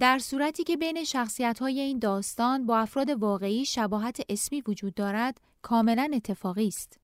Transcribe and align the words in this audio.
در 0.00 0.18
صورتی 0.18 0.64
که 0.64 0.76
بین 0.76 1.04
شخصیت 1.04 1.58
های 1.58 1.80
این 1.80 1.98
داستان 1.98 2.66
با 2.66 2.78
افراد 2.78 3.10
واقعی 3.10 3.64
شباهت 3.64 4.20
اسمی 4.28 4.62
وجود 4.68 4.94
دارد 4.94 5.40
کاملا 5.62 6.10
اتفاقی 6.14 6.68
است. 6.68 7.00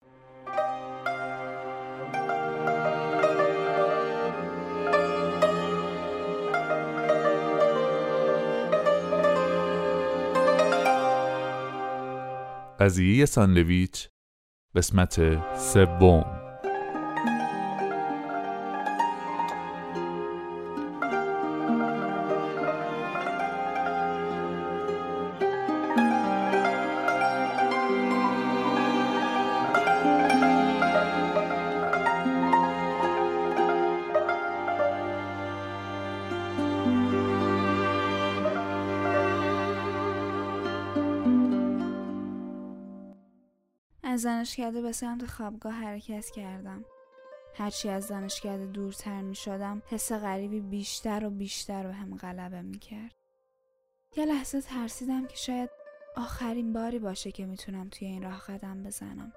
قضیه 12.80 13.26
ساندویچ 13.26 14.08
قسمت 14.74 15.14
سوم 15.56 16.41
از 44.52 44.56
دانشکده 44.58 44.82
به 44.82 44.92
سمت 44.92 45.26
خوابگاه 45.26 45.72
حرکت 45.72 46.30
کردم. 46.30 46.84
هرچی 47.54 47.88
از 47.88 48.08
دانشکده 48.08 48.66
دورتر 48.66 49.22
می 49.22 49.34
شدم 49.34 49.82
حس 49.86 50.12
غریبی 50.12 50.60
بیشتر 50.60 51.24
و 51.24 51.30
بیشتر 51.30 51.86
به 51.86 51.92
هم 51.92 52.16
غلبه 52.16 52.62
می 52.62 52.78
کرد. 52.78 53.14
یه 54.16 54.24
لحظه 54.24 54.60
ترسیدم 54.60 55.26
که 55.26 55.36
شاید 55.36 55.70
آخرین 56.16 56.72
باری 56.72 56.98
باشه 56.98 57.32
که 57.32 57.46
می‌تونم 57.46 57.88
توی 57.88 58.08
این 58.08 58.22
راه 58.22 58.40
قدم 58.40 58.82
بزنم. 58.82 59.32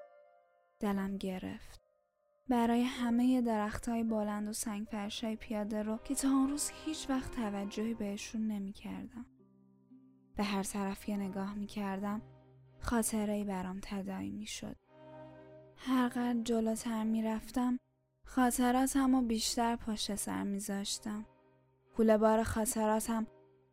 دلم 0.80 1.16
گرفت. 1.16 1.80
برای 2.48 2.82
همه 2.82 3.42
درخت 3.42 3.88
های 3.88 4.04
بلند 4.04 4.48
و 4.48 4.52
سنگ 4.52 4.86
فرشای 4.86 5.36
پیاده 5.36 5.82
رو 5.82 5.96
که 5.96 6.14
تا 6.14 6.28
اون 6.28 6.48
روز 6.50 6.70
هیچ 6.84 7.10
وقت 7.10 7.30
توجهی 7.30 7.94
بهشون 7.94 8.46
نمی 8.46 8.72
کردم. 8.72 9.26
به 10.36 10.44
هر 10.44 10.62
طرف 10.62 11.08
یه 11.08 11.16
نگاه 11.16 11.54
می 11.54 11.66
کردم 11.66 12.22
خاطره 12.80 13.44
برام 13.44 13.80
تدایی 13.82 14.30
می 14.30 14.46
شد. 14.46 14.85
هر 15.76 16.08
قدر 16.08 16.40
جلوتر 16.44 17.04
می 17.04 17.22
رفتم 17.22 17.78
خاطراتم 18.26 19.14
و 19.14 19.22
بیشتر 19.22 19.76
پشت 19.76 20.14
سر 20.14 20.42
می 20.42 20.60
زاشتم. 20.60 21.26
کوله 21.96 22.18
بار 22.18 22.42
خاطراتم 22.42 23.26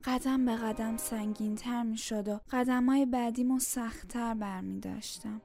قدم 0.04 0.46
به 0.46 0.56
قدم 0.56 0.98
سنگین 0.98 1.56
تر 1.56 1.84
می 1.84 1.98
شد 1.98 2.28
و 2.28 2.40
قدم 2.52 2.86
های 2.86 3.06
بعدیم 3.06 3.52
و 3.52 3.60
سختتر 3.60 4.62
داشتم. 4.82 5.42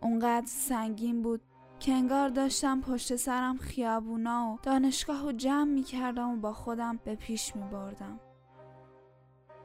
اونقدر 0.00 0.46
سنگین 0.46 1.22
بود 1.22 1.40
که 1.80 1.92
انگار 1.92 2.28
داشتم 2.28 2.80
پشت 2.80 3.16
سرم 3.16 3.58
خیابونا 3.58 4.52
و 4.52 4.58
دانشگاه 4.62 5.26
و 5.26 5.32
جمع 5.32 5.64
می 5.64 5.82
کردم 5.82 6.30
و 6.30 6.36
با 6.36 6.52
خودم 6.52 7.00
به 7.04 7.14
پیش 7.14 7.56
می 7.56 7.62
بردم. 7.62 8.20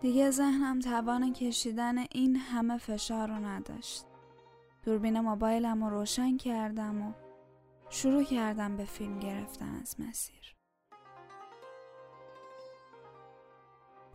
دیگه 0.01 0.31
ذهنم 0.31 0.79
توان 0.79 1.33
کشیدن 1.33 1.97
این 1.97 2.35
همه 2.35 2.77
فشار 2.77 3.27
رو 3.27 3.45
نداشت. 3.45 4.05
دوربین 4.87 5.19
موبایلم 5.19 5.83
رو 5.83 5.89
روشن 5.89 6.37
کردم 6.37 7.01
و 7.01 7.13
شروع 7.89 8.23
کردم 8.23 8.77
به 8.77 8.85
فیلم 8.85 9.19
گرفتن 9.19 9.75
از 9.81 9.95
مسیر. 9.99 10.55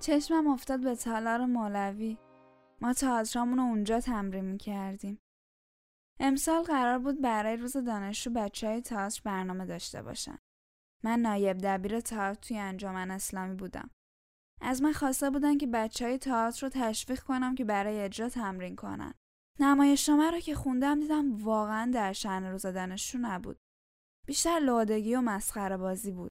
چشمم 0.00 0.46
افتاد 0.46 0.80
به 0.80 0.96
تالار 0.96 1.46
مولوی. 1.46 2.18
ما 2.80 2.92
تئاترامون 2.92 3.58
رو 3.58 3.64
اونجا 3.64 4.00
تمرین 4.00 4.58
کردیم. 4.58 5.18
امسال 6.20 6.62
قرار 6.62 6.98
بود 6.98 7.20
برای 7.20 7.56
روز 7.56 7.76
دانشجو 7.76 8.30
بچه 8.30 8.68
های 8.68 8.80
تئاتر 8.80 9.20
برنامه 9.24 9.66
داشته 9.66 10.02
باشن. 10.02 10.38
من 11.04 11.20
نایب 11.20 11.58
دبیر 11.58 12.00
تئاتر 12.00 12.40
توی 12.40 12.58
انجمن 12.58 13.10
اسلامی 13.10 13.54
بودم. 13.54 13.90
از 14.60 14.82
من 14.82 14.92
خواسته 14.92 15.30
بودن 15.30 15.58
که 15.58 15.66
بچه 15.66 16.04
های 16.04 16.18
تئاتر 16.18 16.66
رو 16.66 16.68
تشویق 16.68 17.20
کنم 17.20 17.54
که 17.54 17.64
برای 17.64 18.00
اجرا 18.00 18.28
تمرین 18.28 18.76
کنن. 18.76 19.14
نمایشنامه 19.62 20.30
رو 20.30 20.40
که 20.40 20.54
خوندم 20.54 21.00
دیدم 21.00 21.44
واقعا 21.44 21.90
در 21.94 22.12
شعن 22.12 22.44
روز 22.44 22.66
دانشجو 22.66 23.18
نبود. 23.18 23.56
بیشتر 24.26 24.58
لادگی 24.58 25.14
و 25.14 25.20
مسخره 25.20 25.76
بازی 25.76 26.10
بود. 26.12 26.30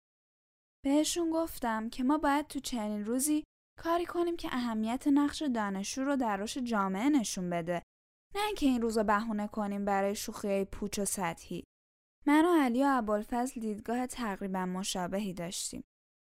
بهشون 0.85 1.29
گفتم 1.29 1.89
که 1.89 2.03
ما 2.03 2.17
باید 2.17 2.47
تو 2.47 2.59
چنین 2.59 3.05
روزی 3.05 3.43
کاری 3.79 4.05
کنیم 4.05 4.37
که 4.37 4.49
اهمیت 4.51 5.07
نقش 5.07 5.41
دانشجو 5.41 6.03
رو 6.03 6.15
در 6.15 6.37
رشد 6.37 6.63
جامعه 6.63 7.09
نشون 7.09 7.49
بده. 7.49 7.83
نه 8.35 8.45
اینکه 8.45 8.65
این 8.65 8.81
روزا 8.81 9.03
بهونه 9.03 9.47
کنیم 9.47 9.85
برای 9.85 10.15
شوخی 10.15 10.65
پوچ 10.65 10.99
و 10.99 11.05
سطحی. 11.05 11.63
من 12.25 12.45
و 12.45 12.63
علی 12.63 12.83
و 12.83 12.87
ابوالفضل 12.89 13.61
دیدگاه 13.61 14.07
تقریبا 14.07 14.65
مشابهی 14.65 15.33
داشتیم. 15.33 15.83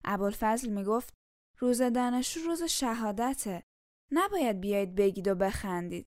ابوالفضل 0.05 0.71
می‌گفت 0.71 1.15
روز 1.59 1.83
دانشجو 1.83 2.41
روز 2.41 2.63
شهادته. 2.63 3.63
نباید 4.13 4.61
بیایید 4.61 4.95
بگید 4.95 5.29
و 5.29 5.35
بخندید. 5.35 6.07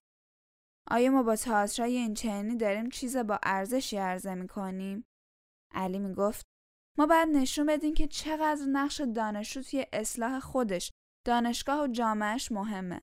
آیا 0.90 1.10
ما 1.10 1.22
با 1.22 1.36
تئاترای 1.36 1.96
این 1.96 2.14
چنینی 2.14 2.56
داریم 2.56 2.88
چیز 2.88 3.16
با 3.16 3.38
ارزشی 3.42 3.96
عرضه 3.96 4.34
می 4.34 4.48
کنیم؟ 4.48 5.04
علی 5.74 5.98
می 5.98 6.14
گفت 6.14 6.46
ما 6.98 7.06
باید 7.06 7.28
نشون 7.28 7.66
بدیم 7.66 7.94
که 7.94 8.06
چقدر 8.06 8.64
نقش 8.68 9.00
دانشجو 9.00 9.62
توی 9.62 9.86
اصلاح 9.92 10.40
خودش، 10.40 10.90
دانشگاه 11.26 11.82
و 11.82 11.86
جامعش 11.86 12.52
مهمه. 12.52 13.00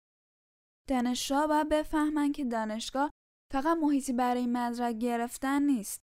دانشجو 0.89 1.47
باید 1.47 1.69
بفهمن 1.69 2.31
که 2.31 2.45
دانشگاه 2.45 3.11
فقط 3.51 3.77
محیطی 3.77 4.13
برای 4.13 4.47
مدرک 4.47 4.95
گرفتن 4.95 5.61
نیست. 5.61 6.01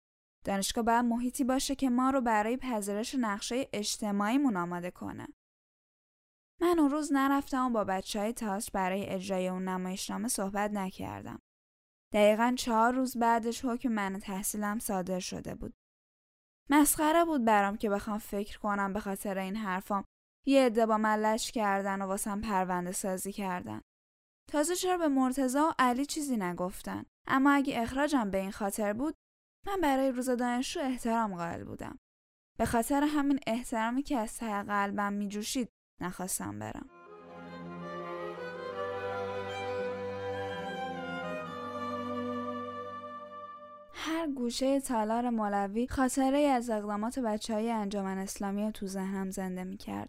دانشگاه 0.44 0.84
باید 0.84 1.04
محیطی 1.04 1.44
باشه 1.44 1.74
که 1.74 1.90
ما 1.90 2.10
رو 2.10 2.20
برای 2.20 2.56
پذیرش 2.56 3.14
نقشه 3.14 3.68
اجتماعیمون 3.72 4.56
آماده 4.56 4.90
کنه. 4.90 5.28
من 6.60 6.78
اون 6.78 6.90
روز 6.90 7.12
نرفتم 7.12 7.66
و 7.66 7.70
با 7.70 7.84
بچه 7.84 8.20
های 8.20 8.34
برای 8.72 9.06
اجرای 9.06 9.48
اون 9.48 9.68
نمایشنامه 9.68 10.28
صحبت 10.28 10.70
نکردم. 10.70 11.42
دقیقا 12.12 12.54
چهار 12.58 12.94
روز 12.94 13.16
بعدش 13.16 13.64
حکم 13.64 13.88
من 13.88 14.18
تحصیلم 14.18 14.78
صادر 14.78 15.20
شده 15.20 15.54
بود. 15.54 15.74
مسخره 16.70 17.24
بود 17.24 17.44
برام 17.44 17.76
که 17.76 17.90
بخوام 17.90 18.18
فکر 18.18 18.58
کنم 18.58 18.92
به 18.92 19.00
خاطر 19.00 19.38
این 19.38 19.56
حرفام 19.56 20.04
یه 20.46 20.66
عده 20.66 20.86
با 20.86 20.98
من 20.98 21.36
کردن 21.36 22.02
و 22.02 22.06
واسم 22.06 22.40
پرونده 22.40 22.92
سازی 22.92 23.32
کردن. 23.32 23.80
تازه 24.50 24.76
چرا 24.76 24.98
به 24.98 25.08
مرتزا 25.08 25.68
و 25.68 25.74
علی 25.78 26.06
چیزی 26.06 26.36
نگفتن 26.36 27.04
اما 27.26 27.50
اگه 27.50 27.82
اخراجم 27.82 28.30
به 28.30 28.38
این 28.38 28.50
خاطر 28.50 28.92
بود 28.92 29.14
من 29.66 29.80
برای 29.80 30.12
روز 30.12 30.30
دانشجو 30.30 30.80
احترام 30.80 31.34
قائل 31.34 31.64
بودم 31.64 31.98
به 32.58 32.66
خاطر 32.66 33.02
همین 33.02 33.40
احترامی 33.46 34.02
که 34.02 34.18
از 34.18 34.36
ته 34.36 34.62
قلبم 34.62 35.12
میجوشید 35.12 35.68
نخواستم 36.00 36.58
برم 36.58 36.99
هر 44.02 44.30
گوشه 44.30 44.80
تالار 44.80 45.30
مولوی 45.30 45.86
خاطره 45.86 46.38
از 46.38 46.70
اقدامات 46.70 47.18
بچه 47.18 47.54
های 47.54 47.70
انجامن 47.70 48.18
اسلامی 48.18 48.72
تو 48.72 48.86
ذهنم 48.86 49.30
زنده 49.30 49.64
می 49.64 49.76
کرد. 49.76 50.08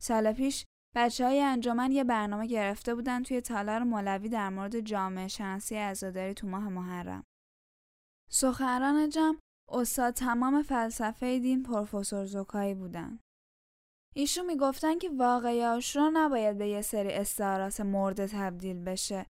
سال 0.00 0.32
پیش 0.32 0.64
بچه 0.96 1.24
های 1.24 1.40
انجامن 1.40 1.92
یه 1.92 2.04
برنامه 2.04 2.46
گرفته 2.46 2.94
بودن 2.94 3.22
توی 3.22 3.40
تالار 3.40 3.82
مولوی 3.82 4.28
در 4.28 4.48
مورد 4.48 4.80
جامعه 4.80 5.28
شناسی 5.28 5.76
عزاداری 5.76 6.34
تو 6.34 6.46
ماه 6.46 6.68
محرم. 6.68 7.24
سخنران 8.30 9.08
جمع 9.08 9.38
استاد 9.68 10.14
تمام 10.14 10.62
فلسفه 10.62 11.38
دین 11.38 11.62
پروفسور 11.62 12.24
زوکایی 12.24 12.74
بودن. 12.74 13.18
ایشون 14.16 14.46
می‌گفتن 14.46 14.98
که 14.98 15.10
واقعی 15.10 15.64
آشورا 15.64 16.10
نباید 16.12 16.58
به 16.58 16.68
یه 16.68 16.82
سری 16.82 17.12
استعارات 17.12 17.80
مرده 17.80 18.26
تبدیل 18.26 18.84
بشه. 18.84 19.26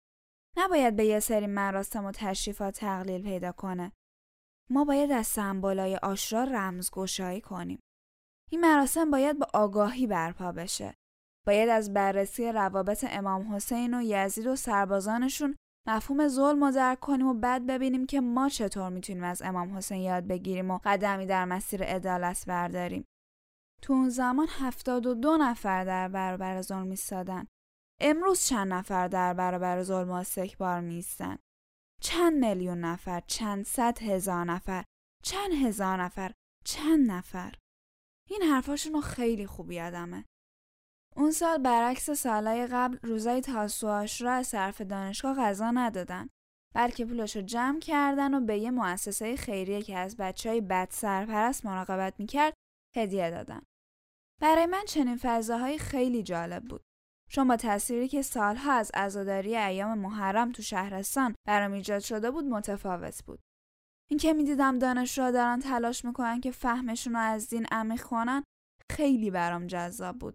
نباید 0.57 0.97
به 0.97 1.05
یه 1.05 1.21
سری 1.21 1.47
مراسم 1.47 2.05
و 2.05 2.13
تشریفات 2.13 2.75
تقلیل 2.75 3.23
پیدا 3.23 3.53
کنه. 3.53 3.93
ما 4.71 4.85
باید 4.85 5.13
از 5.13 5.27
سمبولای 5.27 5.97
آشورا 5.97 6.45
رمزگشایی 6.45 7.41
کنیم. 7.41 7.81
این 8.51 8.61
مراسم 8.61 9.11
باید 9.11 9.39
با 9.39 9.47
آگاهی 9.55 10.07
برپا 10.07 10.53
بشه. 10.53 10.95
باید 11.47 11.69
از 11.69 11.95
بررسی 11.95 12.53
روابط 12.53 13.07
امام 13.09 13.55
حسین 13.55 13.95
و 13.95 14.03
یزید 14.03 14.47
و 14.47 14.57
سربازانشون 14.57 15.57
مفهوم 15.89 16.29
ظلم 16.29 16.65
رو 16.65 16.71
درک 16.71 17.01
کنیم 17.01 17.27
و 17.27 17.35
بعد 17.35 17.67
ببینیم 17.67 18.07
که 18.07 18.21
ما 18.21 18.49
چطور 18.49 18.89
می‌تونیم 18.89 19.25
از 19.25 19.43
امام 19.43 19.77
حسین 19.77 20.01
یاد 20.01 20.27
بگیریم 20.27 20.71
و 20.71 20.79
قدمی 20.85 21.27
در 21.27 21.45
مسیر 21.45 21.85
عدالت 21.85 22.45
برداریم. 22.47 23.05
تو 23.83 23.93
اون 23.93 24.09
زمان 24.09 24.47
هفتاد 24.51 25.07
و 25.07 25.15
دو 25.15 25.37
نفر 25.37 25.85
در 25.85 26.09
برابر 26.09 26.63
ظلم 26.63 26.91
ایستادن. 26.91 27.47
امروز 28.05 28.47
چند 28.47 28.73
نفر 28.73 29.09
در 29.09 29.35
برابر 29.35 29.83
ظلم 29.83 30.11
و 30.11 30.13
استکبار 30.13 30.81
میستن؟ 30.81 31.39
چند 32.01 32.45
میلیون 32.45 32.81
نفر، 32.81 33.23
چند 33.27 33.65
صد 33.65 33.99
هزار 34.03 34.45
نفر، 34.45 34.85
چند 35.25 35.53
هزار 35.53 36.03
نفر، 36.03 36.33
چند 36.65 37.11
نفر. 37.11 37.55
این 38.31 38.43
حرفاشون 38.43 39.01
خیلی 39.01 39.47
خوب 39.47 39.71
یادمه. 39.71 40.25
اون 41.17 41.31
سال 41.31 41.59
برعکس 41.59 42.11
سالهای 42.11 42.67
قبل 42.67 42.99
روزای 43.03 43.41
تاسو 43.41 44.07
را 44.21 44.33
از 44.33 44.47
صرف 44.47 44.81
دانشگاه 44.81 45.37
غذا 45.37 45.71
ندادن 45.71 46.29
بلکه 46.75 47.07
پولش 47.07 47.37
رو 47.37 47.43
جمع 47.43 47.81
کردن 47.81 48.35
و 48.35 48.41
به 48.41 48.59
یه 48.59 48.71
مؤسسه 48.71 49.37
خیریه 49.37 49.83
که 49.83 49.99
از 49.99 50.17
بچه 50.17 50.49
های 50.51 50.61
بد 50.61 50.89
سرپرست 50.91 51.67
مراقبت 51.67 52.15
می‌کرد 52.19 52.55
هدیه 52.97 53.31
دادن. 53.31 53.63
برای 54.41 54.67
من 54.67 54.85
چنین 54.85 55.19
فضاهایی 55.23 55.79
خیلی 55.79 56.23
جالب 56.23 56.65
بود. 56.65 56.85
چون 57.33 57.49
با 57.49 57.57
تصویری 57.57 58.09
که 58.09 58.23
سالها 58.23 58.73
از 58.73 58.91
عزاداری 58.95 59.57
ایام 59.57 59.99
محرم 59.99 60.53
تو 60.53 60.63
شهرستان 60.63 61.35
برام 61.47 61.73
ایجاد 61.73 62.01
شده 62.01 62.31
بود 62.31 62.45
متفاوت 62.45 63.25
بود. 63.25 63.41
اینکه 64.11 64.33
می‌دیدم 64.33 64.79
دانشجوها 64.79 65.31
دارن 65.31 65.61
تلاش 65.61 66.05
می‌کنن 66.05 66.41
که 66.41 66.51
فهمشون 66.51 67.13
رو 67.13 67.19
از 67.19 67.49
دین 67.49 67.67
عمیق 67.71 68.03
کنن 68.03 68.45
خیلی 68.91 69.31
برام 69.31 69.67
جذاب 69.67 70.19
بود. 70.19 70.35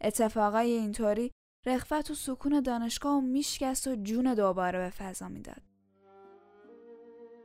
اتفاقای 0.00 0.70
اینطوری 0.70 1.30
رخوت 1.66 2.10
و 2.10 2.14
سکون 2.14 2.60
دانشگاه 2.60 3.16
و 3.16 3.20
میشکست 3.20 3.86
و 3.86 3.96
جون 3.96 4.34
دوباره 4.34 4.78
به 4.78 4.90
فضا 4.90 5.28
می‌داد. 5.28 5.62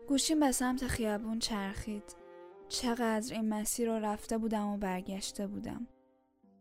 گوشیم 0.07 0.39
به 0.39 0.51
سمت 0.51 0.87
خیابون 0.87 1.39
چرخید. 1.39 2.15
چقدر 2.69 3.33
این 3.33 3.49
مسیر 3.49 3.89
رو 3.89 4.05
رفته 4.05 4.37
بودم 4.37 4.67
و 4.67 4.77
برگشته 4.77 5.47
بودم. 5.47 5.87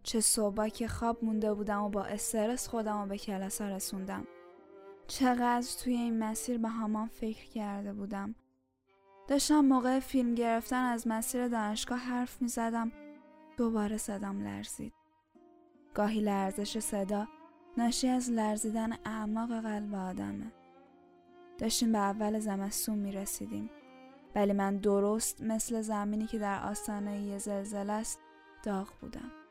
چه 0.03 0.21
صبح 0.21 0.69
که 0.69 0.89
خواب 0.89 1.25
مونده 1.25 1.55
بودم 1.55 1.83
و 1.83 1.89
با 1.89 2.05
استرس 2.05 2.69
خودم 2.69 3.03
رو 3.03 3.09
به 3.09 3.19
کلاس 3.19 3.61
رسوندم. 3.61 4.27
چقدر 5.07 5.67
توی 5.83 5.95
این 5.95 6.19
مسیر 6.19 6.59
به 6.59 6.69
همان 6.69 7.09
فکر 7.09 7.45
کرده 7.45 7.93
بودم. 7.93 8.35
داشتم 9.29 9.61
موقع 9.61 10.01
فیلم 10.01 10.35
گرفتن 10.35 10.85
از 10.85 11.09
مسیر 11.09 11.49
دانشگاه 11.49 11.99
حرف 11.99 12.43
می 12.43 12.49
زدم. 12.49 12.93
دوباره 13.57 13.97
صدام 13.97 14.43
لرزید. 14.43 14.93
گاهی 15.95 16.21
لرزش 16.21 16.79
صدا 16.79 17.29
ناشی 17.79 18.09
از 18.09 18.31
لرزیدن 18.31 18.93
اعماق 19.05 19.61
قلب 19.61 19.95
آدمه. 19.95 20.53
داشتیم 21.59 21.93
به 21.93 21.99
اول 21.99 22.39
زمستون 22.39 22.99
می 22.99 23.13
رسیدیم. 23.13 23.71
ولی 24.35 24.53
من 24.53 24.77
درست 24.77 25.43
مثل 25.43 25.81
زمینی 25.81 26.27
که 26.27 26.39
در 26.39 26.63
آستانه 26.63 27.23
یه 27.23 27.39
زلزله 27.39 27.93
است 27.93 28.21
داغ 28.63 28.89
بودم. 29.01 29.42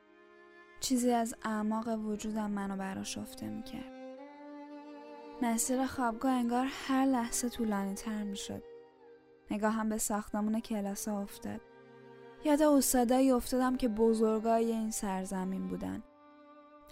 چیزی 0.81 1.11
از 1.11 1.35
اعماق 1.43 1.87
وجودم 1.87 2.51
منو 2.51 2.75
براشفته 2.75 3.49
می‌کرد. 3.49 3.91
مسیر 5.41 5.85
خوابگاه 5.85 6.31
انگار 6.31 6.67
هر 6.87 7.05
لحظه 7.05 7.49
طولانی 7.49 7.93
تر 7.93 8.23
می‌شد. 8.23 8.63
نگاهم 9.51 9.89
به 9.89 9.97
ساختمون 9.97 10.59
کلاس 10.59 11.07
افتاد. 11.07 11.61
یاد 12.45 12.61
استادایی 12.61 13.31
افتادم 13.31 13.77
که 13.77 13.87
بزرگای 13.87 14.71
این 14.71 14.91
سرزمین 14.91 15.67
بودن. 15.67 16.03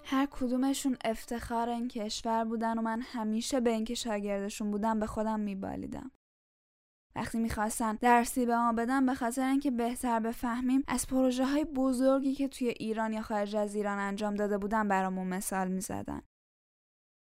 هر 0.05 0.27
کدومشون 0.31 0.97
افتخار 1.05 1.69
این 1.69 1.87
کشور 1.87 2.45
بودن 2.45 2.77
و 2.77 2.81
من 2.81 3.01
همیشه 3.01 3.59
به 3.59 3.69
اینکه 3.69 3.95
شاگردشون 3.95 4.71
بودم 4.71 4.99
به 4.99 5.05
خودم 5.05 5.39
میبالیدم. 5.39 6.11
وقتی 7.15 7.39
می‌خواستن 7.39 7.95
درسی 7.95 8.45
به 8.45 8.57
ما 8.57 8.73
بدن 8.73 9.05
به 9.05 9.15
خاطر 9.15 9.49
اینکه 9.49 9.71
بهتر 9.71 10.19
بفهمیم 10.19 10.83
از 10.87 11.07
پروژه 11.07 11.45
های 11.45 11.65
بزرگی 11.65 12.33
که 12.33 12.47
توی 12.47 12.67
ایران 12.67 13.13
یا 13.13 13.21
خارج 13.21 13.55
از 13.55 13.75
ایران 13.75 13.99
انجام 13.99 14.35
داده 14.35 14.57
بودن 14.57 14.87
برامون 14.87 15.27
مثال 15.27 15.67
می‌زدن. 15.67 16.21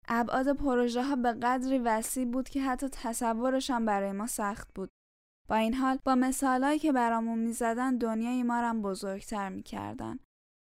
ابعاد 0.07 0.53
پروژه 0.57 1.03
ها 1.03 1.15
به 1.15 1.33
قدری 1.33 1.77
وسیع 1.77 2.25
بود 2.25 2.49
که 2.49 2.61
حتی 2.61 2.89
تصورشان 2.91 3.85
برای 3.85 4.11
ما 4.11 4.27
سخت 4.27 4.73
بود. 4.75 4.89
با 5.49 5.55
این 5.55 5.73
حال 5.73 5.99
با 6.05 6.15
مثالهایی 6.15 6.79
که 6.79 6.91
برامون 6.91 7.39
می‌زدن 7.39 7.97
دنیای 7.97 8.43
ما 8.43 8.61
رو 8.61 8.81
بزرگتر 8.81 9.49
می‌کردن. 9.49 10.19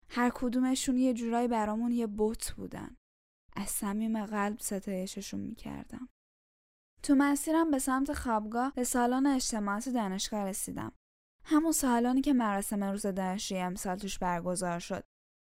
هر 0.09 0.31
کدومشون 0.35 0.97
یه 0.97 1.15
جورایی 1.15 1.49
برامون 1.49 1.93
یه 1.93 2.06
بوت 2.06 2.53
بودن. 2.53 2.97
از 3.56 3.69
صمیم 3.69 4.27
قلب 4.27 4.59
ستایششون 4.59 5.41
می‌کردم. 5.41 6.09
تو 7.02 7.14
مسیرم 7.14 7.70
به 7.70 7.79
سمت 7.79 8.12
خوابگاه 8.12 8.73
به 8.75 8.85
سالن 8.85 9.26
اجتماعات 9.26 9.88
دانشگاه 9.88 10.44
رسیدم. 10.44 10.93
همون 11.44 11.73
سالانی 11.73 12.20
که 12.20 12.32
مراسم 12.32 12.85
روز 12.85 13.06
دانشجویی 13.06 13.61
امسال 13.61 13.97
توش 13.97 14.19
برگزار 14.19 14.79
شد. 14.79 15.05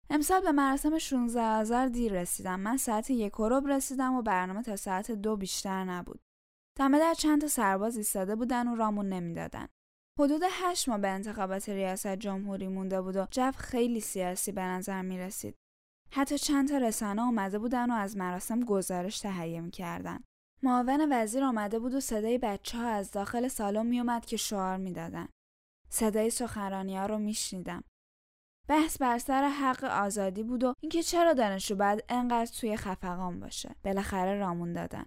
امسال 0.10 0.42
به 0.42 0.52
مراسم 0.52 0.98
16 0.98 1.42
آذر 1.42 1.88
دیر 1.88 2.14
رسیدم. 2.22 2.60
من 2.60 2.78
ساعت 2.78 3.10
یک 3.10 3.40
و 3.40 3.50
رسیدم 3.50 4.14
و 4.14 4.22
برنامه 4.22 4.64
تا 4.64 4.76
ساعت 4.76 5.12
دو 5.12 5.38
بیشتر 5.38 5.84
نبود. 5.84 6.22
دمه 6.78 7.00
در 7.00 7.14
چند 7.14 7.42
تا 7.42 7.48
سرباز 7.48 7.98
ایستاده 7.98 8.36
بودن 8.36 8.68
و 8.68 8.76
رامون 8.76 9.10
نمی‌دادن. 9.10 9.68
حدود 10.20 10.42
هشت 10.52 10.90
ماه 10.90 10.98
به 10.98 11.08
انتخابات 11.08 11.70
ریاست 11.70 12.16
جمهوری 12.16 12.68
مونده 12.68 13.02
بود 13.02 13.16
و 13.16 13.28
جو 13.32 13.52
خیلی 13.52 14.00
سیاسی 14.00 14.52
به 14.52 14.62
نظر 14.62 15.02
می 15.02 15.18
رسید. 15.18 15.56
حتی 16.12 16.38
چند 16.38 16.70
تا 16.70 16.78
رسانه 16.78 17.22
اومده 17.22 17.60
بودن 17.60 17.92
و 17.92 17.94
از 17.94 18.18
مراسم 18.18 18.60
گزارش 18.60 19.20
تهیه 19.20 19.62
می‌کردن. 19.62 20.24
معاون 20.66 21.08
وزیر 21.12 21.44
آمده 21.44 21.80
بود 21.80 21.94
و 21.94 22.00
صدای 22.00 22.38
بچه 22.38 22.78
ها 22.78 22.88
از 22.88 23.12
داخل 23.12 23.48
سالن 23.48 23.86
میومد 23.86 24.26
که 24.26 24.38
شعار 24.38 24.78
می‌دادن. 24.78 25.28
صدای 25.90 26.30
سخنرانی 26.30 26.98
ها 26.98 27.06
رو 27.06 27.18
میشنیدم. 27.18 27.84
بحث 28.68 28.98
بر 28.98 29.18
سر 29.18 29.50
حق 29.50 29.84
آزادی 29.84 30.44
بود 30.44 30.64
و 30.64 30.74
اینکه 30.84 31.04
چرا 31.04 31.34
دانشجو 31.34 31.76
باید 31.76 32.04
انقدر 32.10 32.52
توی 32.60 32.78
خفقان 32.78 33.40
باشه. 33.40 33.76
بالاخره 33.84 34.38
رامون 34.38 34.74
دادن. 34.74 35.06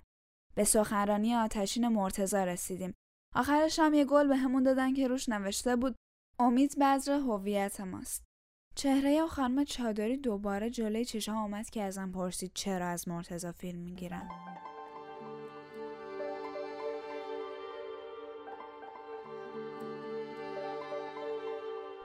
به 0.54 0.64
سخنرانی 0.64 1.34
آتشین 1.34 1.88
مرتزا 1.88 2.44
رسیدیم. 2.44 2.94
آخرش 3.34 3.78
هم 3.78 3.94
یه 3.94 4.04
گل 4.04 4.28
به 4.28 4.36
همون 4.36 4.62
دادن 4.62 4.94
که 4.94 5.08
روش 5.08 5.28
نوشته 5.28 5.76
بود 5.76 5.96
امید 6.38 6.78
بذر 6.80 7.12
هویت 7.12 7.80
ماست. 7.80 8.24
چهره 8.74 9.22
و 9.22 9.26
خانم 9.26 9.64
چادری 9.64 10.16
دوباره 10.16 10.70
جلوی 10.70 11.04
چشام 11.04 11.36
آمد 11.36 11.70
که 11.70 11.82
ازم 11.82 12.12
پرسید 12.12 12.50
چرا 12.54 12.88
از 12.88 13.08
مرتزا 13.08 13.52
فیلم 13.52 13.78
می‌گیرن. 13.78 14.30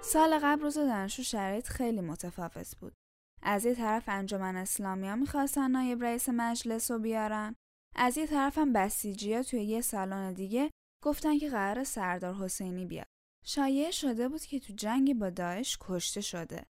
سال 0.04 0.40
قبل 0.40 0.62
روز 0.62 0.78
دانشجو 0.78 1.24
شرایط 1.24 1.68
خیلی 1.68 2.02
متفاوت 2.02 2.76
بود. 2.80 2.94
از 3.42 3.66
یه 3.66 3.76
طرف 3.76 4.04
انجمن 4.08 4.56
اسلامی 4.56 5.08
ها 5.08 5.16
می‌خواستن 5.16 5.72
نایب 5.72 6.04
رئیس 6.04 6.30
مجلس 6.30 6.92
رو 6.92 7.00
بیارن. 7.00 7.56
از 7.96 8.18
یه 8.18 8.28
طرف 8.28 8.58
هم 8.58 8.74
بسیجی 8.74 9.34
ها 9.34 9.44
توی 9.44 9.64
یه 9.64 9.82
سالن 9.82 10.34
دیگه 10.34 10.72
گفتن 11.04 11.38
که 11.38 11.50
قرار 11.50 11.84
سردار 11.84 12.34
حسینی 12.34 12.86
بیاد. 12.86 13.08
شایعه 13.46 13.92
شده 13.92 14.30
بود 14.30 14.42
که 14.42 14.60
تو 14.60 14.74
جنگی 14.74 15.14
با 15.14 15.30
داعش 15.30 15.78
کشته 15.82 16.22
شده. 16.22 16.66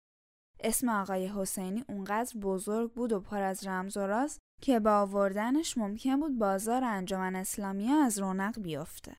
اسم 0.60 0.88
آقای 0.88 1.26
حسینی 1.26 1.84
اونقدر 1.88 2.38
بزرگ 2.40 2.92
بود 2.92 3.12
و 3.12 3.20
پر 3.20 3.42
از 3.42 3.66
رمز 3.66 3.96
و 3.96 4.00
راز 4.00 4.38
که 4.62 4.80
با 4.80 5.00
آوردنش 5.00 5.78
ممکن 5.78 6.20
بود 6.20 6.38
بازار 6.38 6.84
انجمن 6.84 7.36
اسلامی 7.36 7.88
از 7.88 8.18
رونق 8.18 8.60
بیفته. 8.60 9.16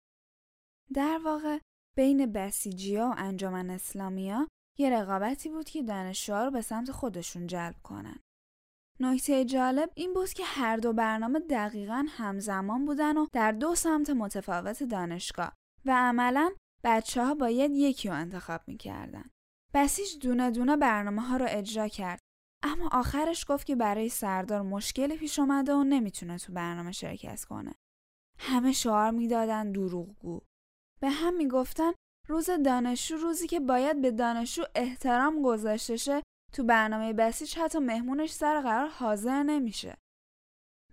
در 0.94 1.20
واقع 1.26 1.60
بین 1.98 2.32
بسیجیا 2.32 3.08
و 3.08 3.16
انجمن 3.18 3.70
اسلامیا 3.70 4.48
یه 4.78 4.90
رقابتی 4.90 5.50
بود 5.50 5.70
که 5.70 5.84
دانشجوها 5.84 6.46
رو 6.46 6.52
به 6.52 6.62
سمت 6.62 6.92
خودشون 6.92 7.48
جلب 7.48 7.76
کنن. 7.84 8.20
نکته 9.00 9.46
جالب 9.46 9.90
این 9.96 10.14
بود 10.14 10.30
که 10.30 10.44
هر 10.46 10.78
دو 10.78 10.94
برنامه 10.94 11.40
دقیقا 11.40 12.06
همزمان 12.10 12.86
بودن 12.86 13.18
و 13.18 13.28
در 13.32 13.52
دو 13.52 13.76
سمت 13.76 14.10
متفاوت 14.10 14.84
دانشگاه 14.84 15.54
و 15.86 15.92
عملا 15.98 16.52
بچه 16.84 17.26
ها 17.26 17.36
باید 17.36 17.72
یکی 17.72 18.08
رو 18.08 18.16
انتخاب 18.16 18.62
می‌کردن. 18.68 19.30
بسیج 19.74 20.20
دونه 20.20 20.52
دونه 20.52 20.78
برنامه 20.78 21.22
ها 21.22 21.38
رو 21.38 21.46
اجرا 21.50 21.88
کرد 21.88 22.20
اما 22.64 22.90
آخرش 22.92 23.46
گفت 23.50 23.68
که 23.68 23.76
برای 23.76 24.10
سردار 24.10 24.62
مشکلی 24.62 25.18
پیش 25.18 25.40
اومده 25.40 25.74
و 25.74 25.84
نمی‌تونه 25.84 26.38
تو 26.38 26.54
برنامه 26.54 26.92
شرکت 26.92 27.44
کنه. 27.44 27.76
همه 28.40 28.72
شعار 28.72 29.12
می‌دادن 29.12 29.72
دروغگو. 29.72 30.42
به 31.02 31.10
هم 31.10 31.34
می‌گفتن 31.38 31.92
روز 32.28 32.50
دانشجو 32.66 33.16
روزی 33.18 33.48
که 33.48 33.60
باید 33.60 34.02
به 34.02 34.12
دانشجو 34.12 34.64
احترام 34.76 35.42
گذاشته 35.42 35.98
شه 35.98 36.24
تو 36.54 36.64
برنامه 36.64 37.14
بسیج 37.14 37.58
حتی 37.58 37.80
مهمونش 37.80 38.32
سر 38.32 38.62
قرار 38.62 38.90
حاضر 38.90 39.44
نمیشه. 39.44 39.98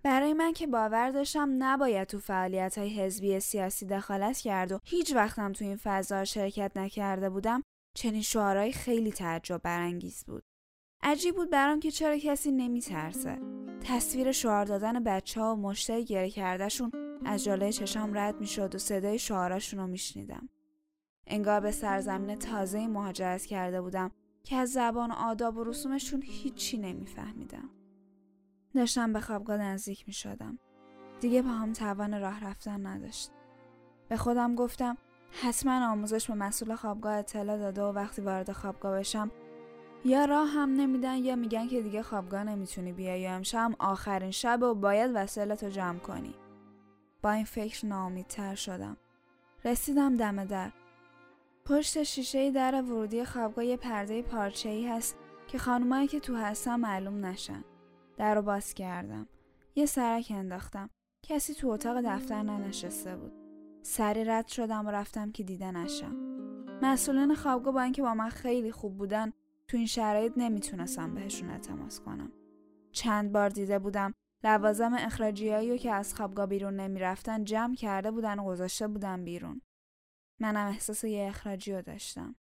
برای 0.03 0.33
من 0.33 0.53
که 0.53 0.67
باور 0.67 1.11
داشتم 1.11 1.55
نباید 1.63 2.07
تو 2.07 2.19
فعالیت 2.19 2.77
های 2.77 2.89
حزبی 2.89 3.39
سیاسی 3.39 3.85
دخالت 3.85 4.37
کرد 4.37 4.71
و 4.71 4.79
هیچ 4.85 5.15
وقتم 5.15 5.53
تو 5.53 5.65
این 5.65 5.75
فضا 5.83 6.25
شرکت 6.25 6.77
نکرده 6.77 7.29
بودم 7.29 7.63
چنین 7.97 8.21
شعارهایی 8.21 8.73
خیلی 8.73 9.11
تعجب 9.11 9.61
برانگیز 9.63 10.25
بود. 10.25 10.43
عجیب 11.05 11.35
بود 11.35 11.49
برام 11.49 11.79
که 11.79 11.91
چرا 11.91 12.17
کسی 12.17 12.51
نمیترسه. 12.51 13.39
تصویر 13.81 14.31
شعار 14.31 14.65
دادن 14.65 15.03
بچه 15.03 15.41
ها 15.41 15.55
و 15.55 15.59
مشتری 15.59 16.05
گره 16.05 16.29
کردهشون 16.29 16.91
از 17.25 17.43
جلوی 17.43 17.73
چشام 17.73 18.17
رد 18.17 18.39
می‌شد 18.39 18.75
و 18.75 18.77
صدای 18.77 19.19
شعاراشون 19.19 19.79
رو 19.79 19.87
میشنیدم. 19.87 20.49
انگار 21.27 21.59
به 21.59 21.71
سرزمین 21.71 22.35
تازه 22.35 22.87
مهاجرت 22.87 23.45
کرده 23.45 23.81
بودم 23.81 24.11
که 24.43 24.55
از 24.55 24.71
زبان 24.71 25.11
و 25.11 25.13
آداب 25.13 25.57
و 25.57 25.63
رسومشون 25.63 26.21
هیچی 26.21 26.77
نمیفهمیدم. 26.77 27.69
داشتم 28.75 29.13
به 29.13 29.19
خوابگاه 29.19 29.57
نزدیک 29.57 30.07
می 30.07 30.13
شدم. 30.13 30.59
دیگه 31.19 31.41
با 31.41 31.49
هم 31.49 31.73
توان 31.73 32.21
راه 32.21 32.45
رفتن 32.45 32.85
نداشت. 32.85 33.31
به 34.09 34.17
خودم 34.17 34.55
گفتم 34.55 34.97
حتما 35.41 35.91
آموزش 35.91 36.27
به 36.27 36.33
مسئول 36.33 36.75
خوابگاه 36.75 37.13
اطلاع 37.13 37.57
داده 37.57 37.81
و 37.81 37.91
وقتی 37.91 38.21
وارد 38.21 38.51
خوابگاه 38.51 38.99
بشم 38.99 39.31
یا 40.05 40.25
راه 40.25 40.47
هم 40.47 40.73
نمیدن 40.73 41.15
یا 41.15 41.35
میگن 41.35 41.67
که 41.67 41.81
دیگه 41.81 42.03
خوابگاه 42.03 42.43
نمی‌تونی 42.43 42.91
بیای 42.91 43.21
یا 43.21 43.35
امشب 43.35 43.71
آخرین 43.79 44.31
شب 44.31 44.63
و 44.63 44.73
باید 44.73 45.11
وسایلتو 45.13 45.69
جمع 45.69 45.99
کنی. 45.99 46.35
با 47.21 47.31
این 47.31 47.45
فکر 47.45 47.85
ناامیدتر 47.85 48.55
شدم. 48.55 48.97
رسیدم 49.65 50.17
دم 50.17 50.45
در. 50.45 50.71
پشت 51.65 52.03
شیشه 52.03 52.51
در 52.51 52.81
ورودی 52.81 53.25
خوابگاه 53.25 53.65
یه 53.65 53.77
پرده 53.77 54.21
پارچه 54.21 54.69
ای 54.69 54.87
هست 54.87 55.17
که 55.47 55.57
خانمایی 55.57 56.07
که 56.07 56.19
تو 56.19 56.35
هستن 56.35 56.75
معلوم 56.75 57.25
نشن. 57.25 57.63
در 58.17 58.35
رو 58.35 58.41
باز 58.41 58.73
کردم. 58.73 59.27
یه 59.75 59.85
سرک 59.85 60.27
انداختم. 60.35 60.89
کسی 61.25 61.53
تو 61.53 61.69
اتاق 61.69 62.01
دفتر 62.01 62.43
ننشسته 62.43 63.15
بود. 63.15 63.31
سری 63.81 64.23
رد 64.23 64.47
شدم 64.47 64.85
و 64.85 64.91
رفتم 64.91 65.31
که 65.31 65.43
دیده 65.43 65.71
نشم. 65.71 66.15
مسئولین 66.81 67.35
خوابگاه 67.35 67.73
با 67.73 67.81
اینکه 67.81 68.01
با 68.01 68.13
من 68.13 68.29
خیلی 68.29 68.71
خوب 68.71 68.97
بودن 68.97 69.33
تو 69.73 69.77
این 69.77 69.85
شرایط 69.85 70.33
نمی‌تونستم 70.37 71.13
بهشون 71.13 71.49
اعتماد 71.49 71.97
کنم. 71.97 72.31
چند 72.91 73.31
بار 73.31 73.49
دیده 73.49 73.79
بودم 73.79 74.13
لوازم 74.43 74.93
اخراجیایی 74.93 75.77
که 75.77 75.91
از 75.91 76.15
خوابگاه 76.15 76.45
بیرون 76.45 76.75
نمی‌رفتن 76.75 77.43
جمع 77.43 77.75
کرده 77.75 78.11
بودن 78.11 78.39
و 78.39 78.45
گذاشته 78.45 78.87
بودن 78.87 79.23
بیرون. 79.23 79.61
منم 80.39 80.67
احساس 80.67 81.03
یه 81.03 81.27
اخراجی 81.27 81.73
رو 81.73 81.81
داشتم. 81.81 82.35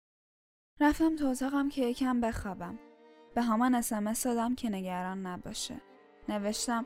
رفتم 0.80 1.16
تو 1.16 1.28
اتاقم 1.28 1.70
که 1.70 1.86
یکم 1.86 2.22
بخوابم. 2.22 2.80
به 3.36 3.42
همان 3.42 3.76
اسمس 3.76 4.24
دادم 4.24 4.56
که 4.56 4.70
نگران 4.70 5.26
نباشه. 5.26 5.82
نوشتم 6.30 6.86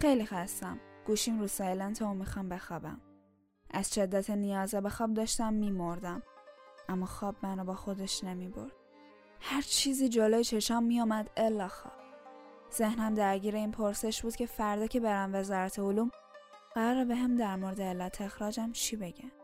خیلی 0.00 0.26
خستم. 0.26 0.80
گوشیم 1.06 1.40
رو 1.40 1.46
سایلنت 1.46 2.02
و 2.02 2.14
می‌خوام 2.14 2.48
بخوابم. 2.48 3.00
از 3.70 3.94
شدت 3.94 4.30
نیازه 4.30 4.80
به 4.80 4.88
خواب 4.88 5.14
داشتم 5.14 5.52
میمردم. 5.52 6.22
اما 6.88 7.06
خواب 7.06 7.36
منو 7.42 7.64
با 7.64 7.74
خودش 7.74 8.24
نمی‌برد. 8.24 8.72
هر 9.40 9.62
چیزی 9.62 10.08
جلوی 10.08 10.44
چشام 10.44 10.82
میامد 10.84 11.30
الا 11.36 11.68
خواب 11.68 11.92
ذهنم 12.74 13.14
درگیر 13.14 13.56
این 13.56 13.72
پرسش 13.72 14.22
بود 14.22 14.36
که 14.36 14.46
فردا 14.46 14.86
که 14.86 15.00
برم 15.00 15.34
وزارت 15.34 15.78
علوم 15.78 16.10
قرار 16.74 17.04
به 17.04 17.16
هم 17.16 17.36
در 17.36 17.56
مورد 17.56 17.80
علت 17.80 18.20
اخراجم 18.20 18.72
چی 18.72 18.96
بگن. 18.96 19.35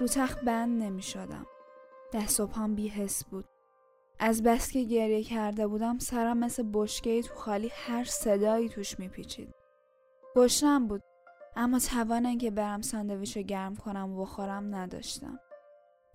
رو 0.00 0.06
تخت 0.06 0.40
بند 0.40 0.82
نمی 0.82 1.02
شدم. 1.02 1.46
دست 2.12 2.40
و 2.40 2.46
پام 2.46 2.74
بی 2.74 2.88
حس 2.88 3.24
بود. 3.24 3.44
از 4.18 4.42
بس 4.42 4.70
که 4.70 4.84
گریه 4.84 5.24
کرده 5.24 5.66
بودم 5.66 5.98
سرم 5.98 6.38
مثل 6.38 6.70
بشکه 6.72 7.22
تو 7.22 7.34
خالی 7.34 7.70
هر 7.72 8.04
صدایی 8.04 8.68
توش 8.68 8.98
میپیچید. 8.98 9.54
گشنم 10.36 10.86
بود 10.86 11.02
اما 11.56 11.78
توان 11.78 12.26
اینکه 12.26 12.50
برم 12.50 12.82
ساندویچ 12.82 13.36
رو 13.36 13.42
گرم 13.42 13.76
کنم 13.76 14.12
و 14.12 14.20
بخورم 14.20 14.74
نداشتم. 14.74 15.38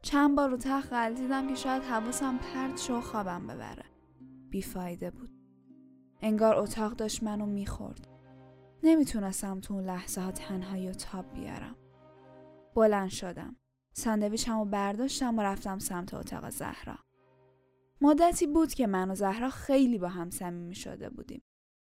چند 0.01 0.35
بار 0.35 0.49
رو 0.49 0.57
تخت 0.57 0.93
غلطیدم 0.93 1.47
که 1.47 1.55
شاید 1.55 1.83
حواسم 1.83 2.37
پرت 2.37 2.79
شو 2.81 3.01
خوابم 3.01 3.47
ببره. 3.47 3.85
بیفایده 4.49 5.11
بود. 5.11 5.29
انگار 6.21 6.55
اتاق 6.55 6.91
داشت 6.91 7.23
منو 7.23 7.45
می‌خورد. 7.45 8.07
نمی‌تونستم 8.83 9.59
تو 9.59 9.73
اون 9.73 9.83
لحظه 9.83 10.21
ها 10.21 10.31
تنهایی 10.31 10.89
و 10.89 10.93
تاب 10.93 11.33
بیارم. 11.33 11.75
بلند 12.75 13.09
شدم. 13.09 13.55
ساندویچم 13.93 14.57
و 14.57 14.65
برداشتم 14.65 15.37
و 15.37 15.41
رفتم 15.41 15.79
سمت 15.79 16.13
اتاق 16.13 16.49
زهرا. 16.49 16.97
مدتی 18.01 18.47
بود 18.47 18.73
که 18.73 18.87
من 18.87 19.11
و 19.11 19.15
زهرا 19.15 19.49
خیلی 19.49 19.97
با 19.97 20.07
هم 20.07 20.29
صمیمی 20.29 20.75
شده 20.75 21.09
بودیم. 21.09 21.41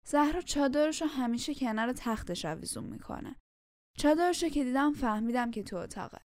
زهرا 0.07 0.41
چادرش 0.41 1.03
رو 1.03 1.09
همیشه 1.09 1.55
کنار 1.55 1.93
تختش 1.93 2.45
آویزون 2.45 2.85
می‌کنه. 2.85 3.37
چادرش 3.99 4.45
که 4.45 4.65
دیدم 4.65 4.93
فهمیدم 4.93 5.51
که 5.51 5.63
تو 5.63 5.77
اتاقه. 5.77 6.19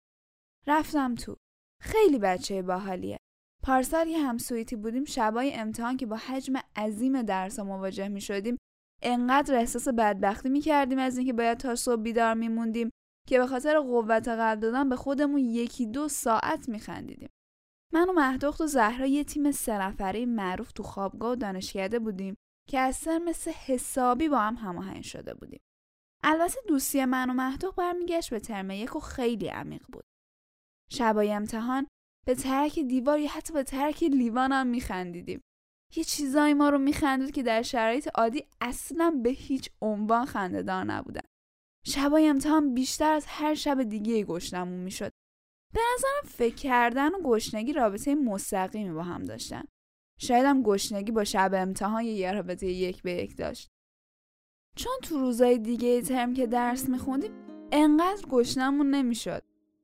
رفتم 0.67 1.15
تو. 1.15 1.37
خیلی 1.81 2.19
بچه 2.19 2.61
باحالیه. 2.61 3.17
پارسال 3.63 4.07
یه 4.07 4.19
همسویتی 4.19 4.75
بودیم 4.75 5.05
شبای 5.05 5.53
امتحان 5.53 5.97
که 5.97 6.05
با 6.05 6.15
حجم 6.15 6.53
عظیم 6.75 7.21
درس 7.21 7.59
مواجه 7.59 8.07
می 8.07 8.21
شدیم 8.21 8.57
انقدر 9.01 9.55
احساس 9.55 9.87
بدبختی 9.87 10.49
می 10.49 10.61
کردیم 10.61 10.99
از 10.99 11.17
اینکه 11.17 11.33
باید 11.33 11.57
تا 11.57 11.75
صبح 11.75 12.01
بیدار 12.01 12.33
میموندیم 12.33 12.89
که 13.27 13.39
به 13.39 13.47
خاطر 13.47 13.79
قوت 13.79 14.27
قلب 14.27 14.59
دادن 14.59 14.89
به 14.89 14.95
خودمون 14.95 15.39
یکی 15.39 15.85
دو 15.85 16.07
ساعت 16.07 16.69
میخندیدیم. 16.69 17.29
من 17.93 18.09
و 18.09 18.13
مهدخت 18.13 18.61
و 18.61 18.67
زهرا 18.67 19.05
یه 19.05 19.23
تیم 19.23 19.51
سه 19.51 19.77
نفره 19.77 20.25
معروف 20.25 20.71
تو 20.71 20.83
خوابگاه 20.83 21.31
و 21.31 21.35
دانشکده 21.35 21.99
بودیم 21.99 22.35
که 22.69 22.91
سر 22.91 23.17
مثل 23.17 23.51
حسابی 23.51 24.29
با 24.29 24.39
هم 24.39 24.55
هماهنگ 24.55 25.03
شده 25.03 25.33
بودیم. 25.33 25.59
البته 26.23 26.59
دوستی 26.67 27.05
من 27.05 27.29
و 27.29 27.33
مهدخت 27.33 27.75
برمیگشت 27.75 28.29
به 28.29 28.39
ترم 28.39 28.71
یک 28.71 28.95
و 28.95 28.99
خیلی 28.99 29.47
عمیق 29.47 29.83
بود. 29.91 30.03
شبای 30.91 31.33
امتحان 31.33 31.87
به 32.25 32.35
ترک 32.35 32.79
دیوار 32.79 33.19
یا 33.19 33.29
حتی 33.29 33.53
به 33.53 33.63
ترک 33.63 34.03
لیوان 34.03 34.51
هم 34.51 34.67
میخندیدیم. 34.67 35.41
یه 35.95 36.03
چیزایی 36.03 36.53
ما 36.53 36.69
رو 36.69 36.77
میخندید 36.77 37.31
که 37.31 37.43
در 37.43 37.61
شرایط 37.61 38.09
عادی 38.15 38.47
اصلا 38.61 39.19
به 39.23 39.29
هیچ 39.29 39.69
عنوان 39.81 40.25
خندهدار 40.25 40.83
نبودن. 40.83 41.21
شبای 41.83 42.27
امتحان 42.27 42.73
بیشتر 42.73 43.13
از 43.13 43.25
هر 43.27 43.53
شب 43.53 43.83
دیگه 43.83 44.23
گشنمون 44.23 44.79
می‌شد. 44.79 45.11
به 45.73 45.79
نظرم 45.95 46.31
فکر 46.35 46.55
کردن 46.55 47.15
و 47.15 47.21
گشنگی 47.23 47.73
رابطه 47.73 48.15
مستقیمی 48.15 48.93
با 48.93 49.03
هم 49.03 49.25
داشتن. 49.25 49.63
شاید 50.17 50.45
هم 50.45 50.63
گشنگی 50.63 51.11
با 51.11 51.23
شب 51.23 51.51
امتحان 51.53 52.03
یه 52.03 52.31
رابطه 52.31 52.67
یک 52.67 53.01
به 53.01 53.11
یک 53.11 53.37
داشت. 53.37 53.69
چون 54.75 54.93
تو 55.01 55.17
روزای 55.17 55.57
دیگه 55.57 56.01
ترم 56.01 56.33
که 56.33 56.47
درس 56.47 56.89
میخوندیم 56.89 57.31
انقدر 57.71 58.27
گشنمون 58.29 58.89
نمی‌شد. 58.89 59.43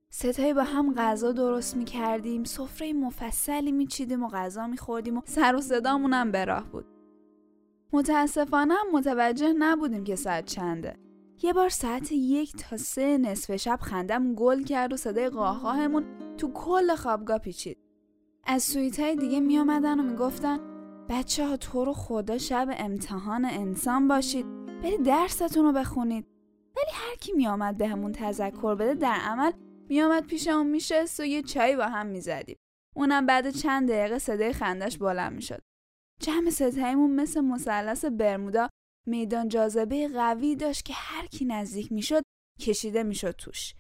ستایی 0.09 0.53
با 0.53 0.63
هم 0.63 0.93
غذا 0.93 1.31
درست 1.31 1.77
می‌کردیم 1.77 2.43
سفره 2.43 2.93
مفصلی 2.93 3.71
میچیدیم 3.71 4.23
و 4.23 4.27
غذا 4.27 4.67
میخوردیم 4.67 5.17
و 5.17 5.21
سر 5.25 5.55
و 5.55 5.61
صدامون 5.61 6.31
به 6.31 6.45
راه 6.45 6.71
بود. 6.71 6.85
متاسفانه 7.93 8.73
هم 8.73 8.91
متوجه 8.93 9.53
نبودیم 9.53 10.03
که 10.03 10.15
ساعت 10.15 10.45
چنده. 10.45 11.08
یه 11.41 11.53
بار 11.53 11.69
ساعت 11.69 12.11
یک 12.11 12.55
تا 12.55 12.77
سه 12.77 13.17
نصف 13.17 13.55
شب 13.55 13.79
خندم 13.81 14.33
گل 14.33 14.63
کرد 14.63 14.93
و 14.93 14.97
صدای 14.97 15.29
قاهقاهمون 15.29 16.05
تو 16.37 16.51
کل 16.53 16.95
خوابگاه 16.95 17.37
پیچید. 17.37 17.77
از 18.43 18.63
سویت 18.63 18.99
های 18.99 19.15
دیگه 19.15 19.39
می 19.39 19.59
آمدن 19.59 19.99
و 19.99 20.03
می‌گفتن 20.03 20.59
بچه 21.09 21.47
ها 21.47 21.57
تو 21.57 21.85
رو 21.85 21.93
خدا 21.93 22.37
شب 22.37 22.67
امتحان 22.77 23.45
انسان 23.45 24.07
باشید. 24.07 24.45
برید 24.65 25.03
درستون 25.03 25.65
رو 25.65 25.71
بخونید. 25.71 26.27
ولی 26.75 26.91
هر 26.93 27.15
کی 27.15 27.33
می 27.33 27.47
آمد 27.47 27.77
به 27.77 27.87
همون 27.87 28.11
تذکر 28.11 28.75
بده 28.75 28.93
در 28.93 29.17
عمل 29.21 29.51
می 29.89 30.01
آمد 30.01 30.25
پیشمون 30.25 30.67
میشست 30.67 31.19
و 31.19 31.25
یه 31.25 31.41
چای 31.41 31.75
با 31.75 31.85
هم 31.85 32.05
می‌زدیم. 32.05 32.57
اونم 32.95 33.25
بعد 33.25 33.49
چند 33.49 33.89
دقیقه 33.89 34.19
صدای 34.19 34.53
خندش 34.53 34.97
بلند 34.97 35.33
می‌شد. 35.33 35.61
جمع 36.21 36.49
ستایمون 36.49 37.11
مثل 37.11 37.41
مثلث 37.41 38.05
برمودا 38.05 38.69
میدان 39.07 39.47
جاذبه 39.47 40.07
قوی 40.07 40.55
داشت 40.55 40.85
که 40.85 40.93
هر 40.93 41.25
کی 41.25 41.45
نزدیک 41.45 41.91
می‌شد 41.91 42.23
کشیده 42.61 43.03
می‌شد 43.03 43.31
توش. 43.31 43.73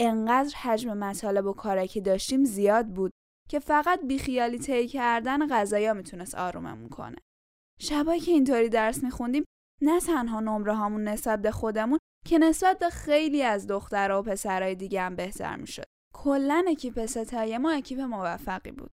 انقدر 0.00 0.54
حجم 0.56 0.96
مطالب 0.96 1.46
و 1.46 1.52
کارایی 1.52 1.88
که 1.88 2.00
داشتیم 2.00 2.44
زیاد 2.44 2.86
بود 2.86 3.10
که 3.48 3.58
فقط 3.58 4.00
بیخیالی 4.06 4.58
طی 4.58 4.88
کردن 4.88 5.48
غذایا 5.48 5.94
می‌تونست 5.94 6.34
آروممون 6.34 6.88
کنه. 6.88 7.16
شبایی 7.80 8.20
که 8.20 8.32
اینطوری 8.32 8.68
درس 8.68 9.04
میخوندیم 9.04 9.44
نه 9.82 10.00
تنها 10.00 10.40
نمره 10.40 10.74
هامون 10.74 11.08
نسبت 11.08 11.42
به 11.42 11.50
خودمون 11.50 11.98
که 12.26 12.38
نسبت 12.38 12.78
به 12.78 12.90
خیلی 12.90 13.42
از 13.42 13.66
دخترها 13.66 14.20
و 14.20 14.24
پسرهای 14.24 14.74
دیگه 14.74 15.02
هم 15.02 15.16
بهتر 15.16 15.56
می‌شد. 15.56 15.84
کلا 16.14 16.64
اکیپ 16.68 17.06
ستای 17.06 17.58
ما 17.58 17.70
اکیپ 17.70 18.00
موفقی 18.00 18.72
بود. 18.72 18.90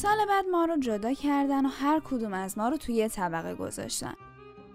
سال 0.00 0.26
بعد 0.28 0.44
ما 0.46 0.64
رو 0.64 0.76
جدا 0.76 1.12
کردن 1.12 1.66
و 1.66 1.68
هر 1.68 2.00
کدوم 2.04 2.34
از 2.34 2.58
ما 2.58 2.68
رو 2.68 2.76
توی 2.76 2.94
یه 2.94 3.08
طبقه 3.08 3.54
گذاشتن. 3.54 4.14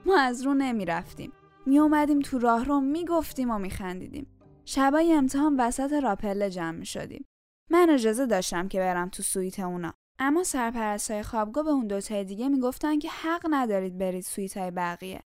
ما 0.06 0.20
از 0.20 0.42
رو 0.42 0.54
نمی 0.54 0.86
رفتیم. 0.86 1.32
می 1.66 1.80
اومدیم 1.80 2.20
تو 2.20 2.40
راه 2.40 2.66
رو 2.66 2.80
می 2.80 3.06
گفتیم 3.06 3.52
و 3.52 3.60
می 3.60 3.70
خندیدیم. 3.70 4.40
شبای 4.66 5.14
امتحان 5.14 5.60
وسط 5.60 5.94
راپله 5.94 6.50
جمع 6.50 6.78
می 6.78 6.86
شدیم. 6.86 7.26
من 7.70 7.90
اجازه 7.90 8.26
داشتم 8.26 8.68
که 8.68 8.80
برم 8.80 9.10
تو 9.10 9.24
سویت 9.24 9.60
اونا. 9.60 9.94
اما 10.20 10.44
سرپرستای 10.44 11.24
خوابگاه 11.24 11.64
به 11.64 11.72
اون 11.72 11.88
دوتای 11.88 12.24
دیگه 12.24 12.50
می‌گفتن 12.50 13.00
که 13.00 13.10
حق 13.10 13.48
ندارید 13.50 13.98
برید 13.98 14.24
سویت 14.24 14.58
های 14.58 14.72
بقیه. 14.72 15.22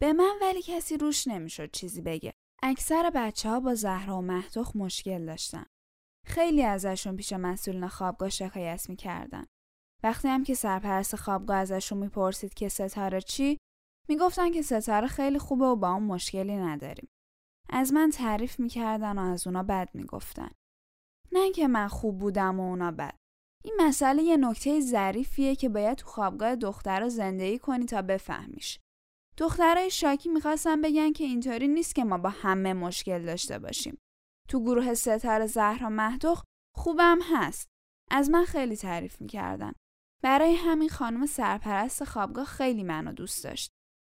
به 0.00 0.12
من 0.12 0.34
ولی 0.40 0.62
کسی 0.62 0.96
روش 0.96 1.28
نمی‌شد 1.28 1.70
چیزی 1.70 2.00
بگه. 2.00 2.32
اکثر 2.62 3.10
بچه 3.14 3.48
ها 3.48 3.60
با 3.60 3.74
زهرا 3.74 4.18
و 4.18 4.22
مهدوخ 4.22 4.76
مشکل 4.76 5.26
داشتن. 5.26 5.64
خیلی 6.26 6.62
ازشون 6.62 7.16
پیش 7.16 7.32
مسئولین 7.32 7.88
خوابگاه 7.88 8.28
شکایت 8.28 8.88
می‌کردن. 8.88 9.46
وقتی 10.02 10.28
هم 10.28 10.44
که 10.44 10.54
سرپرست 10.54 11.16
خوابگاه 11.16 11.56
ازشون 11.56 11.98
می‌پرسید 11.98 12.54
که 12.54 12.68
ستاره 12.68 13.20
چی 13.20 13.58
می‌گفتن 14.08 14.50
که 14.50 14.62
ستاره 14.62 15.06
خیلی 15.06 15.38
خوبه 15.38 15.64
و 15.64 15.76
با 15.76 15.90
اون 15.90 16.02
مشکلی 16.02 16.56
نداریم. 16.56 17.08
از 17.70 17.92
من 17.92 18.10
تعریف 18.10 18.60
می‌کردن 18.60 19.18
و 19.18 19.22
از 19.22 19.46
اونا 19.46 19.62
بد 19.62 19.88
می‌گفتن. 19.94 20.50
نه 21.32 21.40
اینکه 21.40 21.68
من 21.68 21.88
خوب 21.88 22.18
بودم 22.18 22.60
و 22.60 22.62
اونا 22.62 22.90
بد. 22.90 23.16
این 23.64 23.74
مسئله 23.80 24.22
یه 24.22 24.36
نکته 24.36 24.80
ظریفیه 24.80 25.56
که 25.56 25.68
باید 25.68 25.98
تو 25.98 26.06
خوابگاه 26.06 26.56
دختر 26.56 27.08
زندگی 27.08 27.58
کنی 27.58 27.86
تا 27.86 28.02
بفهمیش. 28.02 28.78
دخترای 29.36 29.90
شاکی 29.90 30.28
می‌خواستن 30.28 30.82
بگن 30.82 31.12
که 31.12 31.24
اینطوری 31.24 31.68
نیست 31.68 31.94
که 31.94 32.04
ما 32.04 32.18
با 32.18 32.28
همه 32.28 32.72
مشکل 32.72 33.24
داشته 33.24 33.58
باشیم. 33.58 33.98
تو 34.48 34.60
گروه 34.60 34.94
ستاره 34.94 35.46
زهرا 35.46 35.88
مهدوخ 35.88 36.42
خوبم 36.76 37.18
هست. 37.32 37.68
از 38.10 38.30
من 38.30 38.44
خیلی 38.44 38.76
تعریف 38.76 39.20
می‌کردن. 39.20 39.72
برای 40.22 40.54
همین 40.54 40.88
خانم 40.88 41.26
سرپرست 41.26 42.04
خوابگاه 42.04 42.44
خیلی 42.44 42.82
منو 42.82 43.12
دوست 43.12 43.44
داشت. 43.44 43.70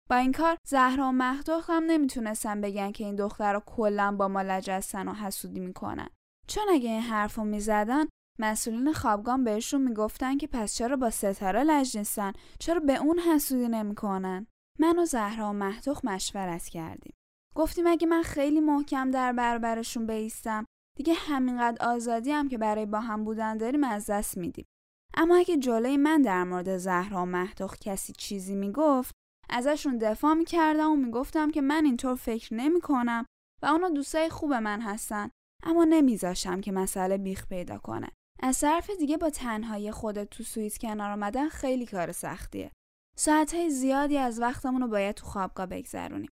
با 0.09 0.15
این 0.15 0.31
کار 0.31 0.57
زهرا 0.67 1.07
و 1.07 1.11
مهدوخ 1.11 1.69
هم 1.69 1.83
نمی‌تونستن 1.83 2.61
بگن 2.61 2.91
که 2.91 3.05
این 3.05 3.15
دختر 3.15 3.61
کلا 3.65 4.15
با 4.19 4.27
ما 4.27 4.41
لجستن 4.41 5.07
و 5.07 5.13
حسودی 5.13 5.59
می‌کنن. 5.59 6.09
چون 6.47 6.63
اگه 6.69 6.89
این 6.89 7.01
حرف 7.01 7.35
رو 7.35 7.43
می‌زدن 7.43 8.05
مسئولین 8.39 8.93
خوابگاه 8.93 9.37
بهشون 9.37 9.81
می‌گفتن 9.81 10.37
که 10.37 10.47
پس 10.47 10.75
چرا 10.75 10.95
با 10.95 11.09
ستاره 11.09 11.63
لج 11.63 11.97
نیستن 11.97 12.33
چرا 12.59 12.79
به 12.79 12.95
اون 12.95 13.19
حسودی 13.19 13.67
نمی‌کنن 13.67 14.47
من 14.79 14.99
و 14.99 15.05
زهرا 15.05 15.49
و 15.49 15.53
مهدوخ 15.53 16.05
مشورت 16.05 16.65
کردیم 16.65 17.13
گفتیم 17.55 17.87
اگه 17.87 18.07
من 18.07 18.21
خیلی 18.21 18.59
محکم 18.59 19.11
در 19.11 19.33
برابرشون 19.33 20.07
بیستم؟ 20.07 20.65
دیگه 20.97 21.13
همینقدر 21.13 21.85
آزادی 21.85 22.31
هم 22.31 22.49
که 22.49 22.57
برای 22.57 22.85
با 22.85 22.99
هم 22.99 23.23
بودن 23.23 23.57
داریم 23.57 23.83
از 23.83 24.05
دست 24.09 24.37
میدیم 24.37 24.65
اما 25.13 25.35
اگه 25.35 25.57
جلوی 25.57 25.97
من 25.97 26.21
در 26.21 26.43
مورد 26.43 26.77
زهرا 26.77 27.21
و 27.21 27.25
مهدوخ 27.25 27.75
کسی 27.77 28.13
چیزی 28.13 28.55
می‌گفت 28.55 29.15
ازشون 29.49 29.97
دفاع 29.97 30.33
می‌کردم 30.33 30.91
و 30.91 30.95
می‌گفتم 30.95 31.51
که 31.51 31.61
من 31.61 31.85
اینطور 31.85 32.15
فکر 32.15 32.53
نمی‌کنم 32.53 33.25
و 33.61 33.65
اونا 33.65 33.89
دوستای 33.89 34.29
خوب 34.29 34.53
من 34.53 34.81
هستن 34.81 35.29
اما 35.63 35.83
نمیذاشم 35.83 36.61
که 36.61 36.71
مسئله 36.71 37.17
بیخ 37.17 37.47
پیدا 37.47 37.77
کنه. 37.77 38.09
از 38.39 38.59
طرف 38.59 38.89
دیگه 38.89 39.17
با 39.17 39.29
تنهایی 39.29 39.91
خودت 39.91 40.29
تو 40.29 40.43
سوئیس 40.43 40.77
کنار 40.77 41.11
آمدن 41.11 41.49
خیلی 41.49 41.85
کار 41.85 42.11
سختیه. 42.11 42.71
ساعتهای 43.17 43.69
زیادی 43.69 44.17
از 44.17 44.41
وقتمون 44.41 44.81
رو 44.81 44.87
باید 44.87 45.15
تو 45.15 45.25
خوابگاه 45.25 45.65
بگذرونیم. 45.65 46.29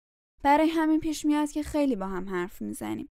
برای 0.43 0.67
همین 0.67 0.99
پیش 0.99 1.25
میاد 1.25 1.51
که 1.51 1.63
خیلی 1.63 1.95
با 1.95 2.07
هم 2.07 2.29
حرف 2.29 2.61
می‌زنیم 2.61 3.09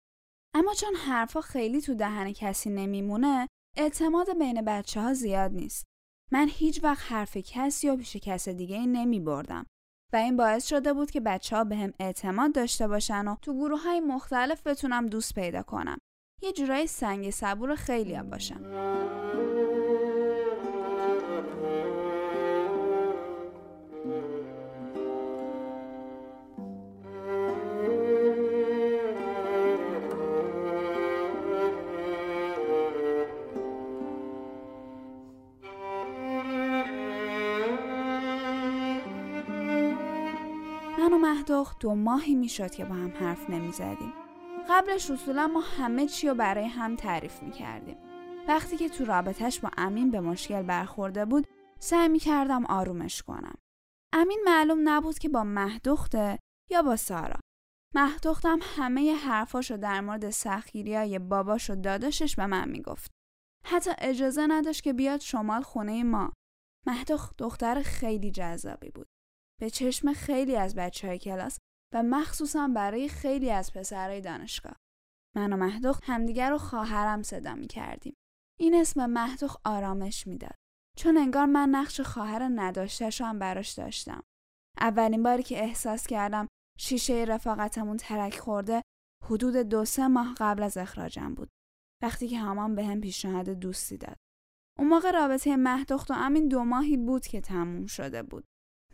اما 0.55 0.74
چون 0.74 0.96
حرفا 0.96 1.41
خیلی 1.41 1.81
تو 1.81 1.93
دهن 1.93 2.34
کسی 2.34 2.69
نمیمونه 2.69 3.48
اعتماد 3.77 4.38
بین 4.39 4.62
بچه 4.62 5.01
ها 5.01 5.13
زیاد 5.13 5.51
نیست 5.51 5.86
من 6.31 6.48
هیچ 6.51 6.84
وقت 6.84 7.12
حرف 7.12 7.38
کسی 7.38 7.88
یا 7.88 7.96
پیش 7.96 8.15
کس 8.15 8.50
دیگه 8.50 8.86
نمی 8.86 9.19
بردم 9.19 9.65
و 10.13 10.15
این 10.15 10.38
باعث 10.38 10.67
شده 10.67 10.93
بود 10.93 11.12
که 11.12 11.19
بچه 11.19 11.55
ها 11.55 11.63
به 11.63 11.75
هم 11.75 11.93
اعتماد 12.00 12.51
داشته 12.51 12.88
باشن 12.88 13.27
و 13.27 13.36
تو 13.41 13.53
گروه 13.53 13.81
های 13.81 14.00
مختلف 14.00 14.67
بتونم 14.67 15.07
دوست 15.07 15.36
پیدا 15.36 15.63
کنم. 15.63 15.98
یه 16.41 16.51
جورایی 16.51 16.88
سنگ 16.88 17.29
صبور 17.29 17.75
خیلی 17.75 18.13
هم 18.13 18.29
باشم. 18.29 18.62
مهدخ 41.50 41.79
دو 41.79 41.96
ماهی 41.96 42.36
می‌شد 42.36 42.72
که 42.72 42.86
با 42.86 42.96
هم 42.96 43.12
حرف 43.20 43.50
نمی 43.50 43.72
زدیم. 43.72 44.14
قبلش 44.70 45.12
اصولا 45.12 45.48
ما 45.48 45.60
همه 45.60 46.07
چی 46.07 46.27
رو 46.27 46.36
برای 46.36 46.66
هم 46.66 46.96
تعریف 46.96 47.44
می 47.44 47.51
کردیم. 47.51 47.98
وقتی 48.48 48.77
که 48.77 48.90
تو 48.90 49.05
رابطش 49.05 49.60
با 49.60 49.72
امین 49.77 50.12
به 50.12 50.20
مشکل 50.20 50.62
برخورده 50.62 51.25
بود 51.25 51.48
سعی 51.79 52.07
می 52.07 52.20
کردم 52.20 52.66
آرومش 52.66 53.24
کنم. 53.24 53.55
امین 54.14 54.40
معلوم 54.46 54.90
نبود 54.90 55.20
که 55.20 55.29
با 55.29 55.44
مهدخته 55.44 56.40
یا 56.72 56.81
با 56.81 56.96
سارا. 56.96 57.40
مهدختم 57.96 58.60
همه 58.62 59.14
حرفاشو 59.14 59.77
در 59.77 60.01
مورد 60.01 60.29
سخیری 60.29 60.96
های 60.96 61.20
باباش 61.20 61.70
و 61.70 61.75
داداشش 61.75 62.36
به 62.36 62.46
من 62.46 62.70
می‌گفت. 62.70 63.12
حتی 63.66 63.92
اجازه 63.98 64.48
نداشت 64.48 64.83
که 64.83 64.94
بیاد 64.94 65.20
شمال 65.20 65.62
خونه 65.62 66.03
ما. 66.03 66.33
مهدخ 66.88 67.33
دختر 67.38 67.81
خیلی 67.81 68.31
جذابی 68.31 68.90
بود. 68.90 69.07
به 69.61 69.70
چشم 69.70 70.13
خیلی 70.13 70.55
از 70.55 70.75
بچه 70.75 71.07
های 71.07 71.20
کلاس 71.20 71.59
و 71.93 72.03
مخصوصا 72.03 72.67
برای 72.67 73.09
خیلی 73.09 73.51
از 73.51 73.74
پسرهای 73.74 74.22
دانشگاه. 74.22 74.75
من 75.35 75.53
و 75.53 75.57
مهدوخ 75.57 76.00
همدیگر 76.03 76.50
رو 76.50 76.57
خواهرم 76.57 77.22
صدا 77.24 77.55
می 77.55 77.67
کردیم. 77.67 78.13
این 78.59 78.75
اسم 78.75 79.05
مهدوخ 79.05 79.57
آرامش 79.65 80.27
می‌داد. 80.27 80.55
چون 80.98 81.17
انگار 81.17 81.46
من 81.46 81.70
نقش 81.70 82.01
خواهر 82.01 82.50
نداشتش 82.55 83.22
هم 83.22 83.39
براش 83.39 83.72
داشتم. 83.72 84.24
اولین 84.79 85.24
باری 85.24 85.43
که 85.43 85.63
احساس 85.63 86.07
کردم 86.07 86.48
شیشه 86.79 87.25
رفاقتمون 87.27 87.98
ترک 87.98 88.39
خورده 88.39 88.81
حدود 89.25 89.55
دو 89.55 89.85
سه 89.85 90.07
ماه 90.07 90.35
قبل 90.37 90.63
از 90.63 90.77
اخراجم 90.77 91.33
بود. 91.33 91.50
وقتی 92.03 92.27
که 92.27 92.39
همان 92.39 92.75
به 92.75 92.85
هم 92.85 93.01
پیشنهاد 93.01 93.50
دوستی 93.50 93.98
داد. 93.98 94.17
اون 94.79 94.87
موقع 94.87 95.11
رابطه 95.11 95.55
مهدخت 95.55 96.11
و 96.11 96.13
امین 96.13 96.48
دو 96.48 96.63
ماهی 96.63 96.98
بود 96.98 97.27
که 97.27 97.41
تموم 97.41 97.85
شده 97.85 98.24
بود. 98.24 98.46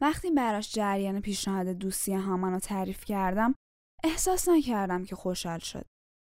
وقتی 0.03 0.31
براش 0.31 0.73
جریان 0.73 1.21
پیشنهاد 1.21 1.67
دوستی 1.67 2.13
هامان 2.13 2.53
رو 2.53 2.59
تعریف 2.59 3.05
کردم 3.05 3.55
احساس 4.03 4.49
نکردم 4.49 5.05
که 5.05 5.15
خوشحال 5.15 5.59
شد. 5.59 5.85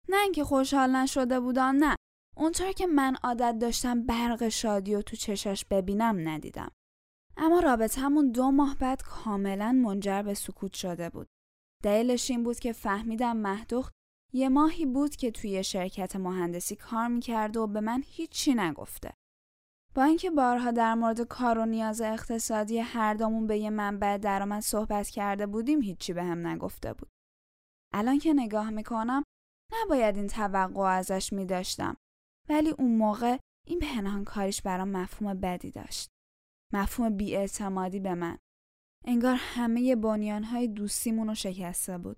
نه 0.09 0.17
اینکه 0.23 0.45
خوشحال 0.45 0.97
نشده 0.97 1.41
بودم 1.41 1.77
نه 1.79 1.97
اونطور 2.37 2.73
که 2.73 2.87
من 2.87 3.17
عادت 3.23 3.59
داشتم 3.59 4.07
برق 4.07 4.49
شادی 4.49 4.95
و 4.95 5.03
تو 5.03 5.17
چشاش 5.17 5.65
ببینم 5.65 6.29
ندیدم. 6.29 6.71
اما 7.37 7.61
رابطمون 7.61 8.31
دو 8.31 8.51
ماه 8.51 8.77
بعد 8.81 9.03
کاملا 9.03 9.73
منجر 9.73 10.23
به 10.23 10.35
سکوت 10.35 10.75
شده 10.75 11.11
بود. 11.11 11.29
دلیلش 11.85 12.31
این 12.31 12.43
بود 12.43 12.59
که 12.59 12.73
فهمیدم 12.73 13.37
مهدوخت 13.37 13.93
یه 14.33 14.49
ماهی 14.49 14.87
بود 14.87 15.17
که 15.17 15.31
توی 15.31 15.65
شرکت 15.65 16.17
مهندسی 16.17 16.77
کار 16.77 17.09
می‌کرده 17.09 17.61
و 17.61 17.67
به 17.67 17.81
من 17.81 18.03
هیچی 18.07 18.55
نگفته. 18.55 19.13
با 19.97 20.05
اینکه 20.05 20.31
بارها 20.31 20.71
در 20.71 20.95
مورد 20.95 21.21
کار 21.21 21.59
و 21.59 21.67
نیاز 21.67 22.01
اقتصادی 22.01 22.79
هر 22.79 23.15
دومون 23.15 23.47
به 23.47 23.59
یه 23.59 23.71
منبع 23.71 24.19
درآمد 24.19 24.63
صحبت 24.63 25.09
کرده 25.09 25.47
بودیم 25.47 25.83
هیچی 25.83 26.13
به 26.13 26.25
هم 26.25 26.47
نگفته 26.47 26.93
بود. 26.93 27.09
الان 27.95 28.19
که 28.19 28.33
نگاه 28.33 28.71
می‌کنم 28.71 29.23
نباید 29.73 30.17
این 30.17 30.27
توقع 30.27 30.83
ازش 30.83 31.33
می 31.33 31.47
داشتم. 31.47 31.97
ولی 32.49 32.71
اون 32.71 32.97
موقع 32.97 33.39
این 33.67 33.79
پنهان 33.79 34.25
کاریش 34.25 34.63
برام 34.63 34.89
مفهوم 34.89 35.35
بدی 35.35 35.71
داشت. 35.71 36.11
مفهوم 36.73 37.17
بیاعتمادی 37.17 38.01
به 38.01 38.15
من. 38.15 38.39
انگار 39.05 39.37
همه 39.39 39.97
بنیانهای 39.97 40.69
دوستیمون 40.69 41.29
رو 41.29 41.35
شکسته 41.35 41.99
بود. 41.99 42.17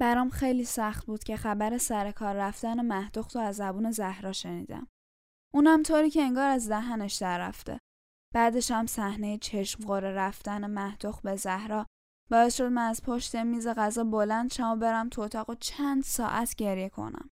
برام 0.00 0.30
خیلی 0.30 0.64
سخت 0.64 1.06
بود 1.06 1.24
که 1.24 1.36
خبر 1.36 1.78
سر 1.78 2.12
کار 2.12 2.34
رفتن 2.34 2.86
مهدوخت 2.86 3.36
و 3.36 3.38
از 3.38 3.56
زبون 3.56 3.90
زهرا 3.90 4.32
شنیدم. 4.32 4.88
اونم 5.54 5.82
طوری 5.82 6.10
که 6.10 6.22
انگار 6.22 6.48
از 6.48 6.68
دهنش 6.68 7.14
در 7.14 7.38
رفته. 7.38 7.78
بعدش 8.34 8.70
هم 8.70 8.86
صحنه 8.86 9.38
چشم 9.38 9.84
قره 9.84 10.12
رفتن 10.12 10.66
مهدوخ 10.66 11.20
به 11.20 11.36
زهرا 11.36 11.86
باعث 12.30 12.56
شد 12.56 12.64
من 12.64 12.88
از 12.88 13.02
پشت 13.02 13.36
میز 13.36 13.68
غذا 13.68 14.04
بلند 14.04 14.52
شم 14.52 14.70
و 14.70 14.76
برم 14.76 15.08
تو 15.08 15.22
اتاق 15.22 15.50
و 15.50 15.54
چند 15.54 16.02
ساعت 16.02 16.54
گریه 16.54 16.88
کنم. 16.88 17.30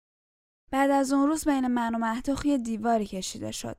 بعد 0.72 0.90
از 0.90 1.12
اون 1.12 1.26
روز 1.28 1.44
بین 1.44 1.66
من 1.66 1.94
و 1.94 1.98
مهدوخ 1.98 2.46
یه 2.46 2.58
دیواری 2.58 3.06
کشیده 3.06 3.50
شد. 3.50 3.76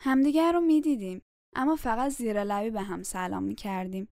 همدیگر 0.00 0.52
رو 0.52 0.60
می‌دیدیم 0.60 1.22
اما 1.56 1.76
فقط 1.76 2.10
زیر 2.10 2.44
لبی 2.44 2.70
به 2.70 2.82
هم 2.82 3.02
سلام 3.02 3.42
می‌کردیم. 3.42 4.08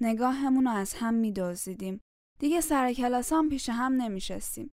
نگاهمون 0.00 0.64
رو 0.64 0.70
از 0.70 0.94
هم 0.94 1.14
میدوزیدیم. 1.14 2.00
دیگه 2.40 2.60
سر 2.60 2.92
کلاس 2.92 3.32
پیش 3.50 3.68
هم 3.68 3.92
نمیشستیم. 3.92 4.70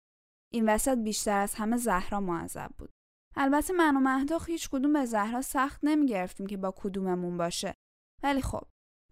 این 0.52 0.70
وسط 0.70 0.98
بیشتر 0.98 1.38
از 1.38 1.56
همه 1.56 1.78
زهرا 1.78 2.20
معذب 2.20 2.72
بود. 2.78 2.92
البته 3.41 3.73
من 3.73 3.97
و 3.97 3.99
مهداخ 3.99 4.49
هیچ 4.49 4.69
کدوم 4.69 4.93
به 4.93 5.06
زهرا 5.06 5.41
سخت 5.41 5.80
نمی 5.84 6.06
گرفتیم 6.06 6.47
که 6.47 6.58
با 6.58 6.73
کدوممون 6.78 7.38
باشه. 7.38 7.73
ولی 8.23 8.41
خب 8.41 8.63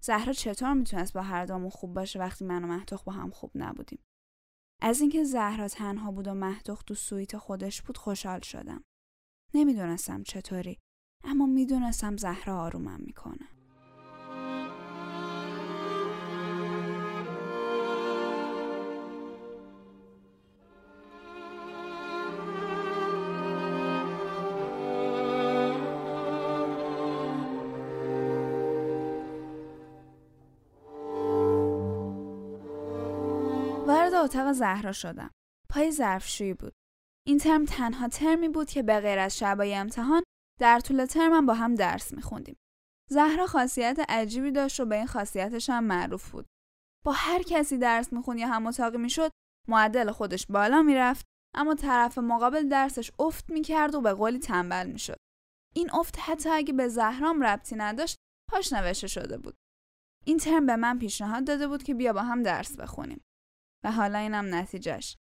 زهرا 0.01 0.33
چطور 0.33 0.73
می‌تونست 0.73 1.13
با 1.13 1.21
هر 1.21 1.45
دومون 1.45 1.69
خوب 1.69 1.93
باشه 1.93 2.19
وقتی 2.19 2.45
من 2.45 2.63
و 2.63 2.67
مهداخ 2.67 3.03
با 3.03 3.11
هم 3.11 3.29
خوب 3.29 3.51
نبودیم؟ 3.55 3.99
از 4.81 5.01
اینکه 5.01 5.23
زهرا 5.23 5.67
تنها 5.67 6.11
بود 6.11 6.27
و 6.27 6.33
مهداخ 6.33 6.83
تو 6.83 6.93
سویت 6.93 7.37
خودش 7.37 7.81
بود 7.81 7.97
خوشحال 7.97 8.39
شدم. 8.39 8.83
نمی‌دونستم 9.53 10.23
چطوری 10.23 10.79
اما 11.23 11.45
می‌دونستم 11.45 12.17
زهرا 12.17 12.61
آرومم 12.61 12.99
می‌کنه. 12.99 13.36
اتاق 34.27 34.51
زهرا 34.51 34.91
شدم. 34.91 35.31
پای 35.69 35.91
ظرفشویی 35.91 36.53
بود. 36.53 36.73
این 37.27 37.37
ترم 37.37 37.65
تنها 37.65 38.07
ترمی 38.07 38.49
بود 38.49 38.69
که 38.69 38.83
به 38.83 38.99
غیر 38.99 39.19
از 39.19 39.37
شبای 39.37 39.75
امتحان 39.75 40.23
در 40.59 40.79
طول 40.79 41.05
ترمم 41.05 41.45
با 41.45 41.53
هم 41.53 41.75
درس 41.75 42.13
میخوندیم. 42.13 42.57
زهرا 43.09 43.47
خاصیت 43.47 43.99
عجیبی 44.09 44.51
داشت 44.51 44.79
و 44.79 44.85
به 44.85 44.95
این 44.95 45.07
خاصیتش 45.07 45.69
هم 45.69 45.83
معروف 45.83 46.31
بود. 46.31 46.45
با 47.05 47.11
هر 47.11 47.43
کسی 47.43 47.77
درس 47.77 48.13
می‌خوند 48.13 48.39
یا 48.39 48.47
هم 48.47 48.67
اتاقی 48.67 48.97
می‌شد 48.97 49.31
معدل 49.67 50.11
خودش 50.11 50.47
بالا 50.47 50.81
می‌رفت 50.81 51.25
اما 51.55 51.75
طرف 51.75 52.17
مقابل 52.17 52.69
درسش 52.69 53.11
افت 53.19 53.49
می‌کرد 53.49 53.95
و 53.95 54.01
به 54.01 54.13
قولی 54.13 54.39
تنبل 54.39 54.89
می‌شد. 54.91 55.17
این 55.75 55.91
افت 55.93 56.15
حتی 56.19 56.49
اگه 56.49 56.73
به 56.73 56.87
زهرام 56.87 57.41
ربطی 57.41 57.75
نداشت 57.75 58.15
پاش 58.51 58.73
نوشته 58.73 59.07
شده 59.07 59.37
بود. 59.37 59.55
این 60.25 60.37
ترم 60.37 60.65
به 60.65 60.75
من 60.75 60.99
پیشنهاد 60.99 61.47
داده 61.47 61.67
بود 61.67 61.83
که 61.83 61.93
بیا 61.93 62.13
با 62.13 62.21
هم 62.23 62.43
درس 62.43 62.77
بخونیم. 62.77 63.21
و 63.83 63.91
حالا 63.91 64.17
اینم 64.17 64.55
نتیجهش. 64.55 65.17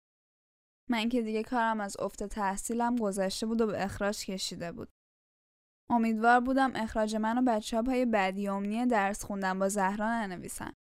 من 0.90 1.10
که 1.10 1.22
دیگه 1.22 1.44
کارم 1.44 1.80
از 1.80 1.98
افت 2.00 2.24
تحصیلم 2.24 2.96
گذشته 2.96 3.46
بود 3.46 3.62
و 3.62 3.68
به 3.68 3.84
اخراج 3.84 4.26
کشیده 4.26 4.72
بود. 4.72 4.90
امیدوار 5.90 6.40
بودم 6.40 6.72
اخراج 6.76 7.16
من 7.16 7.38
و 7.38 7.42
بچه 7.42 7.78
ها 7.78 7.84
پای 7.84 8.06
بدی 8.06 8.48
امنی 8.48 8.86
درس 8.86 9.24
خوندن 9.26 9.60
با 9.60 9.70
زهرا 9.70 10.10
ننویسن. 10.10 10.74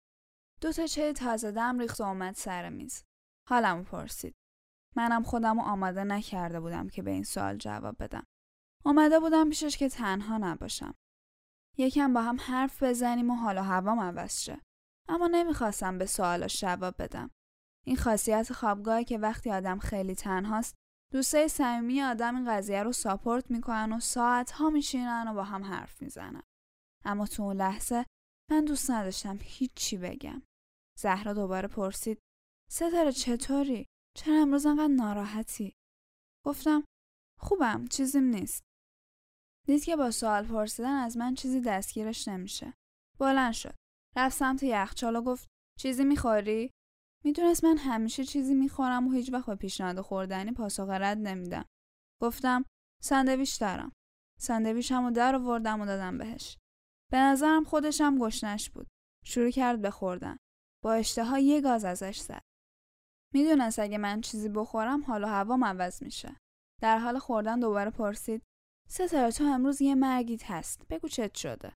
دو 0.61 0.71
تا 0.71 0.87
چه 0.87 1.13
تازه 1.13 1.51
دم 1.51 1.79
ریخت 1.79 2.01
و 2.01 2.03
اومد 2.03 2.35
سر 2.35 2.69
میز. 2.69 3.03
حالمو 3.49 3.83
پرسید. 3.83 4.35
منم 4.95 5.23
خودم 5.23 5.59
آماده 5.59 6.03
نکرده 6.03 6.59
بودم 6.59 6.89
که 6.89 7.01
به 7.01 7.11
این 7.11 7.23
سوال 7.23 7.57
جواب 7.57 8.03
بدم. 8.03 8.23
آمده 8.85 9.19
بودم 9.19 9.49
پیشش 9.49 9.77
که 9.77 9.89
تنها 9.89 10.37
نباشم. 10.37 10.95
یکم 11.77 12.13
با 12.13 12.21
هم 12.21 12.37
حرف 12.39 12.83
بزنیم 12.83 13.29
و 13.29 13.35
حال 13.35 13.57
و 13.57 13.61
هوام 13.61 13.99
عوض 13.99 14.39
شه. 14.39 14.61
اما 15.09 15.27
نمی‌خواستم 15.27 15.97
به 15.97 16.05
سوالاش 16.05 16.61
جواب 16.61 16.95
بدم. 16.99 17.31
این 17.85 17.95
خاصیت 17.95 18.53
خوابگاه 18.53 19.03
که 19.03 19.17
وقتی 19.17 19.51
آدم 19.51 19.79
خیلی 19.79 20.15
تنهاست 20.15 20.75
دوستای 21.13 21.47
صمیمی 21.47 22.01
آدم 22.01 22.35
این 22.35 22.51
قضیه 22.51 22.83
رو 22.83 22.91
ساپورت 22.91 23.51
می‌کنن 23.51 23.93
و 23.93 23.99
ساعت 23.99 24.51
ها 24.51 24.69
میشینن 24.69 25.27
و 25.27 25.33
با 25.33 25.43
هم 25.43 25.63
حرف 25.63 26.01
می‌زنن. 26.01 26.43
اما 27.05 27.27
تو 27.27 27.43
اون 27.43 27.55
لحظه 27.55 28.05
من 28.51 28.65
دوست 28.65 28.91
نداشتم 28.91 29.39
هیچی 29.41 29.97
بگم. 29.97 30.41
زهرا 30.99 31.33
دوباره 31.33 31.67
پرسید 31.67 32.19
ستاره 32.71 33.11
چطوری؟ 33.11 33.85
چرا 34.17 34.41
امروز 34.41 34.65
انقدر 34.65 34.93
ناراحتی؟ 34.93 35.73
گفتم 36.45 36.83
خوبم 37.39 37.87
چیزیم 37.87 38.23
نیست. 38.23 38.63
دید 39.67 39.83
که 39.83 39.95
با 39.95 40.11
سوال 40.11 40.47
پرسیدن 40.47 40.95
از 40.95 41.17
من 41.17 41.33
چیزی 41.33 41.61
دستگیرش 41.61 42.27
نمیشه. 42.27 42.73
بلند 43.19 43.53
شد. 43.53 43.75
رفت 44.15 44.37
سمت 44.37 44.63
یخچال 44.63 45.15
و 45.15 45.21
گفت 45.21 45.47
چیزی 45.79 46.03
می‌خوری؟ 46.03 46.71
می‌دونست 47.25 47.63
من 47.63 47.77
همیشه 47.77 48.23
چیزی 48.23 48.53
می‌خورم 48.53 49.07
و 49.07 49.11
هیچ 49.11 49.33
وقت 49.33 49.45
به 49.45 49.55
پیشنهاد 49.55 50.01
خوردنی 50.01 50.51
پاسخ 50.51 50.89
رد 50.89 51.17
نمیدم. 51.17 51.65
گفتم 52.21 52.65
ساندویچ 53.01 53.59
دارم. 53.59 53.91
ساندویچمو 54.39 55.11
در 55.11 55.35
آوردم 55.35 55.81
و 55.81 55.85
دادم 55.85 56.17
بهش. 56.17 56.57
به 57.11 57.17
نظرم 57.17 57.63
خودشم 57.63 58.19
گشنش 58.19 58.69
بود. 58.69 58.87
شروع 59.25 59.49
کرد 59.49 59.81
به 59.81 59.89
خوردن. 59.89 60.37
با 60.83 60.93
اشتها 60.93 61.39
یه 61.39 61.61
گاز 61.61 61.85
ازش 61.85 62.19
زد. 62.19 62.41
می‌دونست 63.33 63.79
اگه 63.79 63.97
من 63.97 64.21
چیزی 64.21 64.49
بخورم 64.49 65.03
حال 65.03 65.23
و 65.23 65.27
هوام 65.27 65.63
عوض 65.63 66.03
میشه. 66.03 66.37
در 66.81 66.97
حال 66.97 67.19
خوردن 67.19 67.59
دوباره 67.59 67.89
پرسید 67.89 68.43
ستاره 68.89 69.31
تو 69.31 69.43
امروز 69.43 69.81
یه 69.81 69.95
مرگیت 69.95 70.51
هست. 70.51 70.87
بگو 70.87 71.07
چت 71.07 71.35
شده. 71.35 71.73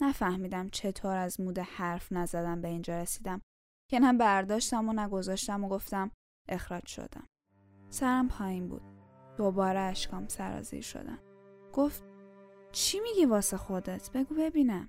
نفهمیدم 0.00 0.68
چطور 0.68 1.16
از 1.16 1.40
مود 1.40 1.58
حرف 1.58 2.12
نزدم 2.12 2.60
به 2.60 2.68
اینجا 2.68 3.02
رسیدم 3.02 3.40
که 3.88 4.00
برداشتم 4.00 4.88
و 4.88 4.92
نگذاشتم 4.92 5.64
و 5.64 5.68
گفتم 5.68 6.10
اخراج 6.48 6.86
شدم. 6.86 7.28
سرم 7.88 8.28
پایین 8.28 8.68
بود. 8.68 8.82
دوباره 9.36 9.80
اشکام 9.80 10.28
سرازیر 10.28 10.82
شدن. 10.82 11.18
گفت 11.72 12.02
چی 12.72 13.00
میگی 13.00 13.24
واسه 13.24 13.56
خودت؟ 13.56 14.10
بگو 14.10 14.34
ببینم. 14.34 14.88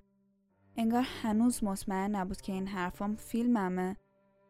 انگار 0.78 1.06
هنوز 1.22 1.64
مطمئن 1.64 2.16
نبود 2.16 2.42
که 2.42 2.54
این 2.54 2.68
حرفام 2.68 3.16
فیلممه 3.16 3.98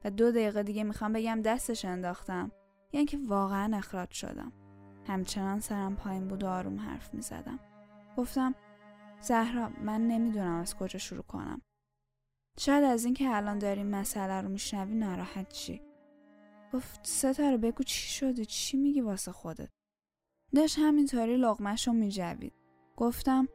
و 0.05 0.11
دو 0.11 0.31
دقیقه 0.31 0.63
دیگه 0.63 0.83
می‌خوام 0.83 1.13
بگم 1.13 1.41
دستش 1.41 1.85
انداختم 1.85 2.51
یعنی 2.93 3.05
که 3.05 3.19
واقعا 3.27 3.77
اخراج 3.77 4.11
شدم. 4.11 4.51
همچنان 5.07 5.59
سرم 5.59 5.95
پایین 5.95 6.27
بود 6.27 6.43
و 6.43 6.47
آروم 6.47 6.79
حرف 6.79 7.13
می‌زدم. 7.13 7.59
گفتم 8.17 8.55
زهرا 9.21 9.69
من 9.81 10.07
نمی‌دونم 10.07 10.59
از 10.59 10.75
کجا 10.75 10.99
شروع 10.99 11.23
کنم. 11.23 11.61
شاید 12.59 12.83
از 12.83 13.05
اینکه 13.05 13.35
الان 13.35 13.59
داری 13.59 13.83
مسئله 13.83 14.41
رو 14.41 14.49
میشنوی 14.49 14.95
ناراحت 14.95 15.49
چی 15.49 15.81
گفت 16.73 16.99
ستاره 17.03 17.57
بگو 17.57 17.83
چی 17.83 18.09
شده 18.09 18.45
چی 18.45 18.77
میگی 18.77 19.01
واسه 19.01 19.31
خودت؟ 19.31 19.69
داشت 20.55 20.79
همینطوری 20.79 21.37
لغمش 21.37 21.87
رو 21.87 21.93
میجوید. 21.93 22.53
گفتم 22.97 23.47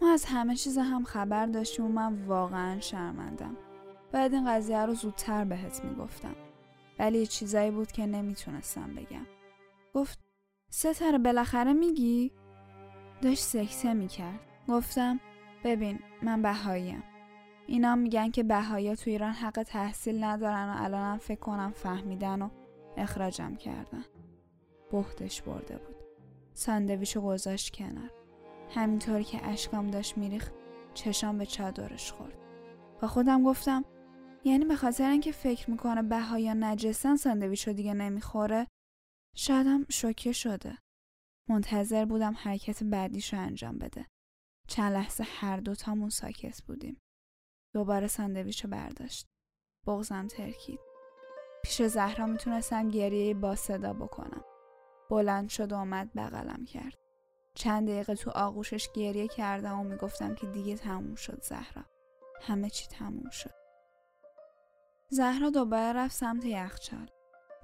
ما 0.00 0.12
از 0.12 0.24
همه 0.24 0.56
چیز 0.56 0.78
هم 0.78 1.04
خبر 1.04 1.46
داشتیم 1.46 1.84
و 1.84 1.88
من 1.88 2.26
واقعا 2.26 2.80
شرمندم. 2.80 3.56
باید 4.12 4.34
این 4.34 4.50
قضیه 4.50 4.86
رو 4.86 4.94
زودتر 4.94 5.44
بهت 5.44 5.84
می‌گفتم. 5.84 6.36
ولی 6.98 7.18
یه 7.18 7.26
چیزایی 7.26 7.70
بود 7.70 7.92
که 7.92 8.06
نمی‌تونستم 8.06 8.94
بگم. 8.94 9.26
گفت 9.94 10.18
ستاره 10.70 11.18
بالاخره 11.18 11.72
میگی؟ 11.72 12.32
داشت 13.22 13.42
سکته 13.42 13.92
می‌کرد. 13.92 14.40
گفتم 14.68 15.20
ببین 15.64 15.98
من 16.22 16.42
بهاییم. 16.42 17.02
اینا 17.66 17.96
میگن 17.96 18.30
که 18.30 18.42
بهایا 18.42 18.94
تو 18.94 19.10
ایران 19.10 19.32
حق 19.32 19.62
تحصیل 19.62 20.24
ندارن 20.24 20.68
و 20.68 20.84
الانم 20.84 21.18
فکر 21.18 21.40
کنم 21.40 21.72
فهمیدن 21.72 22.42
و 22.42 22.50
اخراجم 22.96 23.56
کردن. 23.56 24.04
بهتش 24.92 25.42
برده 25.42 25.78
بود. 25.78 25.96
ساندویچو 26.54 27.20
گذاشت 27.20 27.74
کنار. 27.74 28.10
همینطوری 28.74 29.24
که 29.24 29.46
اشکام 29.46 29.86
داشت 29.86 30.18
میریخت 30.18 30.52
چشام 30.94 31.38
به 31.38 31.46
چادرش 31.46 32.12
خورد. 32.12 32.38
و 33.02 33.06
خودم 33.06 33.44
گفتم 33.44 33.84
یعنی 34.44 34.64
به 34.64 34.76
خاطر 34.76 35.10
اینکه 35.10 35.32
فکر 35.32 35.70
می‌کنه 35.70 36.02
بهایا 36.02 36.54
نجسن 36.54 37.16
ساندویچو 37.16 37.72
دیگه 37.72 37.94
نمی‌خوره 37.94 38.66
شایدم 39.36 39.86
شوکه 39.90 40.32
شده. 40.32 40.78
منتظر 41.48 42.04
بودم 42.04 42.34
حرکت 42.38 42.82
بعدیشو 42.82 43.36
انجام 43.36 43.78
بده. 43.78 44.06
چند 44.68 44.92
لحظه 44.92 45.24
هر 45.26 45.56
دوتامون 45.56 46.08
ساکت 46.08 46.62
بودیم. 46.62 47.00
دوباره 47.76 48.06
ساندویچ 48.06 48.64
رو 48.64 48.70
برداشت. 48.70 49.26
بغزم 49.86 50.26
ترکید. 50.26 50.80
پیش 51.64 51.82
زهرا 51.82 52.26
می‌تونستم 52.26 52.88
گریه 52.88 53.34
با 53.34 53.54
صدا 53.54 53.92
بکنم. 53.92 54.44
بلند 55.10 55.48
شد 55.48 55.72
و 55.72 55.76
آمد 55.76 56.10
بغلم 56.14 56.64
کرد. 56.64 56.94
چند 57.54 57.88
دقیقه 57.88 58.14
تو 58.14 58.30
آغوشش 58.30 58.88
گریه 58.94 59.28
کردم 59.28 59.80
و 59.80 59.84
می‌گفتم 59.84 60.34
که 60.34 60.46
دیگه 60.46 60.76
تموم 60.76 61.14
شد 61.14 61.42
زهرا. 61.42 61.82
همه 62.42 62.70
چی 62.70 62.86
تموم 62.86 63.30
شد. 63.30 63.54
زهرا 65.08 65.50
دوباره 65.50 65.92
رفت 65.92 66.14
سمت 66.14 66.44
یخچال. 66.44 67.10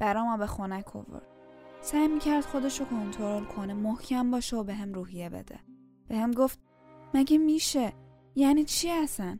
برام 0.00 0.38
به 0.38 0.46
خنک 0.46 0.96
آورد. 0.96 1.26
سعی 1.80 2.08
می‌کرد 2.08 2.44
خودش 2.44 2.80
رو 2.80 2.86
کنترل 2.86 3.44
کنه 3.44 3.74
محکم 3.74 4.30
باشه 4.30 4.56
و 4.56 4.64
به 4.64 4.74
هم 4.74 4.92
روحیه 4.92 5.28
بده. 5.28 5.60
به 6.08 6.16
هم 6.16 6.30
گفت 6.30 6.58
مگه 7.14 7.38
میشه؟ 7.38 7.92
یعنی 8.34 8.64
چی 8.64 8.90
اصلا؟ 8.90 9.38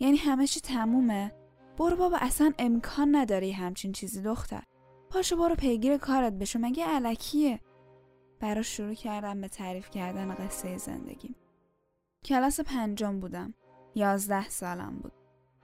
یعنی 0.00 0.16
همه 0.16 0.46
چی 0.46 0.60
تمومه. 0.60 1.32
برو 1.78 1.96
بابا 1.96 2.18
اصلا 2.20 2.52
امکان 2.58 3.16
نداری 3.16 3.52
همچین 3.52 3.92
چیزی 3.92 4.22
دختر. 4.22 4.62
پاشو 5.10 5.36
برو 5.36 5.54
پیگیر 5.54 5.98
کارت 5.98 6.32
بشو 6.32 6.58
مگه 6.62 6.86
علکیه؟ 6.86 7.60
برا 8.40 8.62
شروع 8.62 8.94
کردم 8.94 9.40
به 9.40 9.48
تعریف 9.48 9.90
کردن 9.90 10.34
قصه 10.34 10.78
زندگیم 10.78 11.36
کلاس 12.24 12.60
پنجم 12.60 13.20
بودم. 13.20 13.54
یازده 13.94 14.48
سالم 14.48 14.98
بود. 14.98 15.12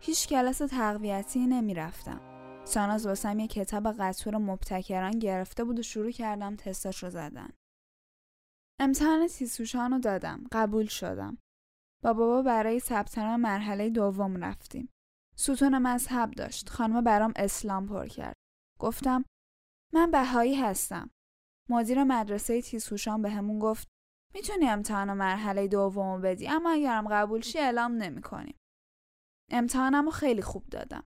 هیچ 0.00 0.28
کلاس 0.28 0.58
تقویتی 0.58 1.46
نمی‌رفتم. 1.46 2.20
ساناز 2.64 3.06
واسم 3.06 3.38
یه 3.38 3.46
کتاب 3.46 3.92
قطور 3.92 4.36
مبتکران 4.36 5.18
گرفته 5.18 5.64
بود 5.64 5.78
و 5.78 5.82
شروع 5.82 6.10
کردم 6.10 6.56
تستاش 6.56 7.02
رو 7.02 7.10
زدن. 7.10 7.50
امتحان 8.80 9.26
تیسوشان 9.26 9.92
رو 9.92 9.98
دادم. 9.98 10.44
قبول 10.52 10.86
شدم. 10.86 11.38
با 12.06 12.12
بابا 12.12 12.42
برای 12.42 12.80
ثبت 12.80 13.18
مرحله 13.18 13.90
دوم 13.90 14.44
رفتیم. 14.44 14.88
ستون 15.36 15.78
مذهب 15.78 16.30
داشت. 16.30 16.68
خانم 16.68 17.04
برام 17.04 17.32
اسلام 17.36 17.86
پر 17.86 18.06
کرد. 18.06 18.36
گفتم 18.80 19.24
من 19.94 20.10
بهایی 20.10 20.54
هستم. 20.54 21.10
مدیر 21.68 22.04
مدرسه 22.04 22.62
تیسوشان 22.62 23.22
به 23.22 23.30
همون 23.30 23.58
گفت 23.58 23.88
می‌تونی 24.34 24.68
امتحان 24.68 25.12
مرحله 25.12 25.68
دوم 25.68 26.20
بدی 26.20 26.48
اما 26.48 26.70
اگرم 26.70 27.08
قبول 27.08 27.40
شی 27.40 27.58
اعلام 27.58 27.92
نمی‌کنیم 27.92 28.56
امتحانم 29.50 30.10
خیلی 30.10 30.42
خوب 30.42 30.66
دادم 30.66 31.04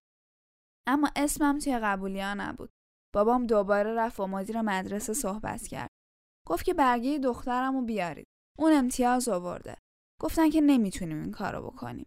اما 0.87 1.11
اسمم 1.17 1.59
توی 1.59 1.79
قبولی 1.79 2.21
ها 2.21 2.35
نبود 2.35 2.71
بابام 3.15 3.47
دوباره 3.47 3.95
رفت 3.95 4.21
و 4.21 4.27
مدیر 4.27 4.63
مدرسه 4.63 5.13
صحبت 5.13 5.67
کرد 5.67 5.91
گفت 6.47 6.65
که 6.65 6.75
برگه 6.75 7.19
دخترم 7.19 7.77
رو 7.77 7.83
بیارید 7.83 8.27
اون 8.59 8.73
امتیاز 8.73 9.29
آورده 9.29 9.77
گفتن 10.21 10.51
که 10.51 10.61
نمی‌تونیم 10.61 11.23
این 11.23 11.31
کارو 11.31 11.63
بکنیم 11.63 12.07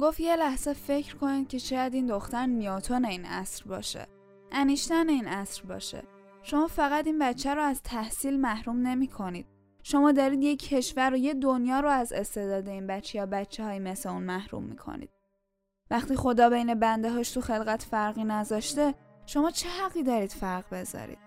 گفت 0.00 0.20
یه 0.20 0.36
لحظه 0.36 0.72
فکر 0.72 1.16
کنید 1.16 1.48
که 1.48 1.58
شاید 1.58 1.94
این 1.94 2.06
دختر 2.06 2.46
نیوتون 2.46 3.04
این 3.04 3.24
عصر 3.24 3.64
باشه 3.64 4.06
انیشتن 4.52 5.08
این 5.08 5.28
عصر 5.28 5.62
باشه 5.62 6.02
شما 6.42 6.66
فقط 6.66 7.06
این 7.06 7.18
بچه 7.18 7.54
رو 7.54 7.62
از 7.62 7.82
تحصیل 7.82 8.40
محروم 8.40 8.86
نمی 8.86 9.08
کنید. 9.08 9.46
شما 9.82 10.12
دارید 10.12 10.42
یک 10.42 10.68
کشور 10.68 11.14
و 11.14 11.16
یه 11.16 11.34
دنیا 11.34 11.80
رو 11.80 11.88
از 11.88 12.12
استعداد 12.12 12.68
این 12.68 12.86
بچه 12.86 13.18
یا 13.18 13.26
بچه 13.26 13.64
های 13.64 13.78
مثل 13.78 14.08
اون 14.08 14.22
محروم 14.22 14.64
می 14.64 14.76
کنید. 14.76 15.10
وقتی 15.90 16.16
خدا 16.16 16.50
بین 16.50 16.74
بنده 16.74 17.10
هاش 17.10 17.30
تو 17.30 17.40
خلقت 17.40 17.82
فرقی 17.82 18.24
نذاشته 18.24 18.94
شما 19.26 19.50
چه 19.50 19.68
حقی 19.68 20.02
دارید 20.02 20.30
فرق 20.30 20.64
بذارید؟ 20.74 21.18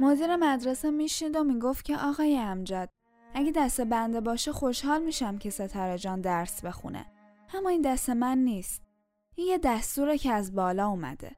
مدیر 0.00 0.36
مدرسه 0.36 0.90
میشید 0.90 1.36
و 1.36 1.44
می‌گفت 1.44 1.84
که 1.84 1.96
آقای 1.96 2.38
امجد 2.38 2.90
اگه 3.34 3.52
دست 3.56 3.80
بنده 3.80 4.20
باشه 4.20 4.52
خوشحال 4.52 5.02
میشم 5.02 5.38
که 5.38 5.50
ستاره 5.50 5.98
جان 5.98 6.20
درس 6.20 6.64
بخونه. 6.64 7.06
اما 7.54 7.68
این 7.68 7.82
دست 7.82 8.10
من 8.10 8.38
نیست. 8.38 8.82
این 9.34 9.46
یه 9.46 9.58
دستوره 9.58 10.18
که 10.18 10.32
از 10.32 10.54
بالا 10.54 10.88
اومده. 10.88 11.36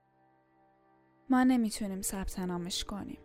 ما 1.31 1.45
نمی‌تونیم 1.45 2.03
ثبت 2.03 2.39
نامش 2.39 2.85
کنیم. 2.85 3.19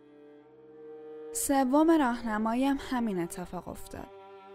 سوم 1.32 1.90
راهنماییم 1.90 2.76
همین 2.90 3.18
اتفاق 3.18 3.68
افتاد. 3.68 4.06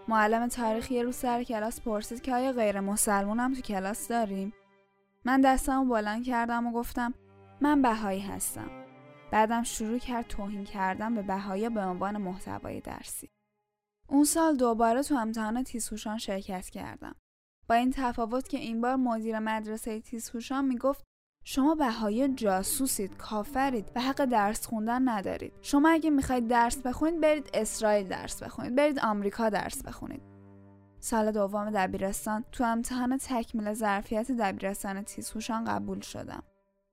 معلم 0.07 0.47
تاریخ 0.47 0.91
یه 0.91 1.03
روز 1.03 1.15
سر 1.15 1.43
کلاس 1.43 1.81
پرسید 1.81 2.21
که 2.21 2.33
آیا 2.33 2.51
غیر 2.51 2.79
مسلمون 2.79 3.39
هم 3.39 3.53
تو 3.53 3.61
کلاس 3.61 4.07
داریم؟ 4.07 4.53
من 5.25 5.41
دستمو 5.41 5.85
بلند 5.85 6.23
کردم 6.23 6.67
و 6.67 6.71
گفتم 6.71 7.13
من 7.61 7.81
بهایی 7.81 8.19
هستم. 8.19 8.69
بعدم 9.31 9.63
شروع 9.63 9.97
کرد 9.97 10.27
توهین 10.27 10.63
کردن 10.63 11.15
به 11.15 11.21
بهایی 11.21 11.69
به 11.69 11.81
عنوان 11.81 12.17
محتوای 12.17 12.79
درسی. 12.81 13.29
اون 14.11 14.23
سال 14.23 14.57
دوباره 14.57 15.03
تو 15.03 15.15
امتحان 15.15 15.63
تیزهوشان 15.63 16.17
شرکت 16.17 16.69
کردم. 16.69 17.15
با 17.69 17.75
این 17.75 17.91
تفاوت 17.91 18.47
که 18.47 18.57
این 18.57 18.81
بار 18.81 18.95
مدیر 18.95 19.39
مدرسه 19.39 19.99
تیزهوشان 19.99 20.65
می‌گفت 20.65 21.03
شما 21.43 21.75
بهای 21.75 22.29
جاسوسید 22.33 23.17
کافرید 23.17 23.91
و 23.95 24.01
حق 24.01 24.25
درس 24.25 24.67
خوندن 24.67 25.09
ندارید. 25.09 25.53
شما 25.61 25.89
اگه 25.89 26.09
می‌خواید 26.09 26.47
درس 26.47 26.77
بخونید 26.77 27.21
برید 27.21 27.49
اسرائیل 27.53 28.07
درس 28.07 28.43
بخونید 28.43 28.75
برید 28.75 28.99
آمریکا 28.99 29.49
درس 29.49 29.83
بخونید. 29.83 30.21
سال 30.99 31.31
دوم 31.31 31.71
دبیرستان 31.71 32.45
تو 32.51 32.63
امتحان 32.63 33.17
تکمیل 33.17 33.73
ظرفیت 33.73 34.31
دبیرستان 34.31 35.01
تیزهوشان 35.01 35.65
قبول 35.65 35.99
شدم. 35.99 36.43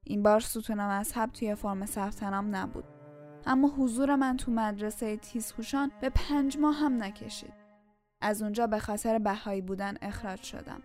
این 0.04 0.22
بار 0.22 0.40
ستون 0.40 0.86
مذهب 0.86 1.30
توی 1.30 1.54
فرم 1.54 1.86
ثبت 1.86 2.22
نبود. 2.22 2.97
اما 3.48 3.68
حضور 3.68 4.16
من 4.16 4.36
تو 4.36 4.50
مدرسه 4.50 5.16
تیزهوشان 5.16 5.90
به 6.00 6.10
پنج 6.10 6.58
ماه 6.58 6.74
هم 6.74 7.02
نکشید. 7.02 7.52
از 8.20 8.42
اونجا 8.42 8.66
به 8.66 8.78
خاطر 8.78 9.18
بهایی 9.18 9.60
بودن 9.60 9.96
اخراج 10.02 10.42
شدم. 10.42 10.82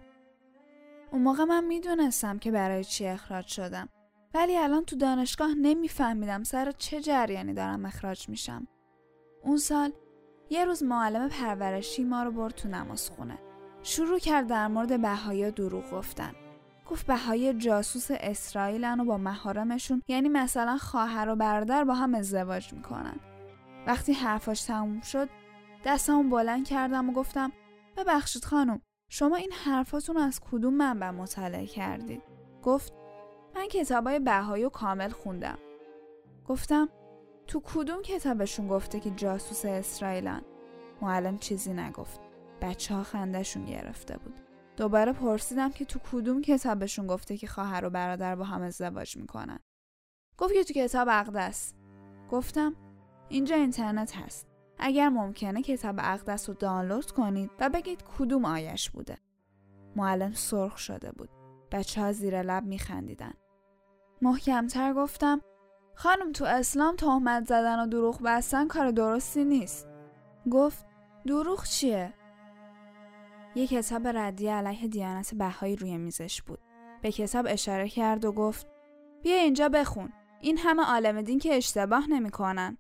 اون 1.12 1.21
موقع 1.21 1.43
من 1.43 1.63
می‌دونستم 1.63 2.39
که 2.39 2.52
برای 2.52 2.84
چی 2.84 3.08
اخراج 3.08 3.47
شدم. 3.47 3.89
ولی 4.34 4.58
الان 4.58 4.86
تو 4.86 4.95
دانشگاه 4.95 5.54
نمیفهمیدم 5.54 6.43
سر 6.43 6.71
چه 6.71 7.02
جریانی 7.02 7.54
دارم 7.54 7.86
اخراج 7.86 8.30
میشم. 8.30 8.67
اون 9.43 9.58
سال 9.58 9.91
یه 10.49 10.65
روز 10.65 10.84
معلم 10.84 11.30
پرورشی 11.30 12.04
ما 12.04 12.23
رو 12.23 12.32
برد 12.32 12.56
تو 12.56 12.69
نمازخونه. 12.69 13.38
شروع 13.84 14.19
کرد 14.19 14.47
در 14.47 14.67
مورد 14.67 15.02
بهایی 15.02 15.52
دروغ 15.52 15.91
گفتن. 15.91 16.36
گفت 16.89 17.05
بهایی 17.05 17.53
جاسوس 17.53 18.07
اسرائیلن 18.09 18.99
و 18.99 19.05
با 19.05 19.17
مهارمشون 19.17 20.01
یعنی 20.07 20.29
مثلا 20.29 20.77
خواهر 20.77 21.29
و 21.29 21.35
برادر 21.35 21.83
با 21.83 21.93
هم 21.93 22.15
ازدواج 22.15 22.73
می‌کنن 22.73 23.19
وقتی 23.87 24.13
حرفاش 24.13 24.61
تموم 24.61 25.01
شد 25.01 25.29
دستمو 25.85 26.29
بلند 26.29 26.67
کردم 26.67 27.09
و 27.09 27.13
گفتم 27.13 27.51
ببخشید 27.97 28.45
خانم 28.45 28.81
شما 29.09 29.35
این 29.35 29.51
حرفاتون 29.65 30.17
از 30.17 30.39
کدوم 30.39 30.73
منبع 30.73 31.09
مطالعه 31.09 31.65
کردید؟ 31.65 32.23
گفت 32.63 32.93
من 33.55 33.67
کتابای 33.67 34.19
بهایی 34.19 34.63
و 34.63 34.69
کامل 34.69 35.09
خوندم. 35.09 35.57
گفتم 36.45 36.89
تو 37.47 37.61
کدوم 37.65 38.01
کتابشون 38.01 38.67
گفته 38.67 38.99
که 38.99 39.09
جاسوس 39.09 39.65
اسرائیلن؟ 39.65 40.41
معلم 41.01 41.37
چیزی 41.37 41.73
نگفت. 41.73 42.21
بچه 42.61 42.95
ها 42.95 43.03
خندشون 43.03 43.65
گرفته 43.65 44.17
بود. 44.17 44.39
دوباره 44.77 45.13
پرسیدم 45.13 45.71
که 45.71 45.86
تو 45.86 45.99
کدوم 46.12 46.41
کتابشون 46.41 47.07
گفته 47.07 47.38
که 47.38 47.47
خواهر 47.47 47.86
و 47.86 47.89
برادر 47.89 48.36
با 48.36 48.43
هم 48.43 48.62
ازدواج 48.62 49.17
می‌کنن. 49.17 49.59
گفت 50.38 50.53
که 50.53 50.63
تو 50.63 50.73
کتاب 50.73 51.07
اقدس. 51.12 51.73
گفتم 52.31 52.75
اینجا 53.29 53.55
اینترنت 53.55 54.17
هست. 54.17 54.47
اگر 54.77 55.09
ممکنه 55.09 55.62
کتاب 55.62 55.95
اقدس 55.99 56.49
رو 56.49 56.55
دانلود 56.55 57.12
کنید 57.12 57.51
و 57.59 57.69
بگید 57.69 58.03
کدوم 58.17 58.45
آیش 58.45 58.89
بوده. 58.89 59.17
معلم 59.95 60.31
سرخ 60.31 60.77
شده 60.77 61.12
بود. 61.12 61.29
بچه 61.71 62.01
ها 62.01 62.12
زیر 62.12 62.41
لب 62.41 62.65
میخندیدن. 62.65 63.33
محکمتر 64.21 64.93
گفتم 64.93 65.41
خانم 65.95 66.31
تو 66.31 66.45
اسلام 66.45 66.95
تهمت 66.95 67.47
زدن 67.47 67.79
و 67.79 67.88
دروغ 67.88 68.21
بستن 68.21 68.67
کار 68.67 68.91
درستی 68.91 69.43
نیست. 69.43 69.88
گفت 70.51 70.86
دروغ 71.25 71.65
چیه؟ 71.65 72.13
یه 73.55 73.67
کتاب 73.67 74.07
ردی 74.07 74.47
علیه 74.47 74.87
دیانت 74.87 75.35
بهایی 75.35 75.75
روی 75.75 75.97
میزش 75.97 76.41
بود. 76.41 76.59
به 77.01 77.11
کتاب 77.11 77.45
اشاره 77.49 77.89
کرد 77.89 78.25
و 78.25 78.31
گفت 78.31 78.67
بیا 79.23 79.35
اینجا 79.35 79.69
بخون. 79.69 80.13
این 80.41 80.57
همه 80.57 80.83
عالم 80.83 81.21
دین 81.21 81.39
که 81.39 81.55
اشتباه 81.55 82.09
نمی‌کنن. 82.09 82.77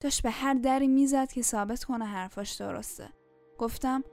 داشت 0.00 0.22
به 0.22 0.30
هر 0.30 0.54
دری 0.54 0.88
می‌زد 0.88 1.32
که 1.32 1.42
ثابت 1.42 1.84
کنه 1.84 2.04
حرفاش 2.04 2.52
درسته 2.52 3.08
گفتم 3.58 4.04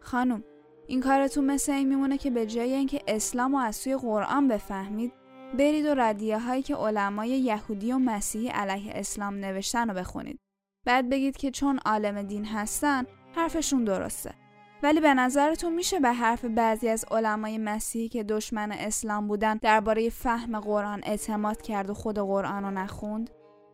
خانم 0.00 0.44
این 0.86 1.00
کارتون 1.00 1.44
مثل 1.44 1.72
این 1.72 1.88
میمونه 1.88 2.18
که 2.18 2.30
به 2.30 2.46
جای 2.46 2.72
اینکه 2.72 3.02
اسلام 3.08 3.54
و 3.54 3.58
از 3.58 3.76
سوی 3.76 3.96
قرآن 3.96 4.48
بفهمید 4.48 5.12
برید 5.58 5.86
و 5.86 5.94
ردیه 5.94 6.38
هایی 6.38 6.62
که 6.62 6.74
علمای 6.76 7.28
یهودی 7.28 7.92
و 7.92 7.98
مسیحی 7.98 8.48
علیه 8.48 8.92
اسلام 8.94 9.34
نوشتن 9.34 9.88
رو 9.88 9.94
بخونید 9.94 10.40
بعد 10.86 11.08
بگید 11.08 11.36
که 11.36 11.50
چون 11.50 11.78
عالم 11.86 12.22
دین 12.22 12.44
هستن 12.44 13.06
حرفشون 13.34 13.84
درسته 13.84 14.41
ولی 14.82 15.00
به 15.00 15.14
نظرتون 15.14 15.72
میشه 15.74 16.00
به 16.00 16.12
حرف 16.12 16.44
بعضی 16.44 16.88
از 16.88 17.04
علمای 17.10 17.58
مسیحی 17.58 18.08
که 18.08 18.24
دشمن 18.24 18.72
اسلام 18.72 19.28
بودن 19.28 19.56
درباره 19.56 20.10
فهم 20.10 20.60
قرآن 20.60 21.00
اعتماد 21.04 21.62
کرد 21.62 21.90
و 21.90 21.94
خود 21.94 22.18
قرآن 22.18 22.64
رو 22.64 22.70
نخوند 22.70 23.30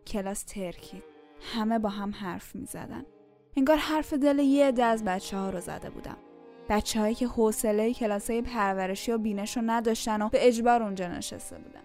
کلاس 0.06 0.42
ترکید 0.42 1.02
همه 1.54 1.78
با 1.78 1.88
هم 1.88 2.10
حرف 2.10 2.54
می 2.54 2.66
زدن. 2.66 3.04
انگار 3.56 3.76
حرف 3.76 4.14
دل 4.14 4.38
یه 4.38 4.66
عده 4.66 4.84
از 4.84 5.04
بچه 5.04 5.36
ها 5.36 5.50
رو 5.50 5.60
زده 5.60 5.90
بودم. 5.90 6.16
بچه 6.68 7.00
هایی 7.00 7.14
که 7.14 7.26
حوصله 7.26 7.94
کلاسای 7.94 8.42
پرورشی 8.42 9.12
و 9.12 9.18
بینش 9.18 9.56
رو 9.56 9.62
نداشتن 9.66 10.22
و 10.22 10.28
به 10.28 10.48
اجبار 10.48 10.82
اونجا 10.82 11.08
نشسته 11.08 11.58
بودن. 11.58 11.82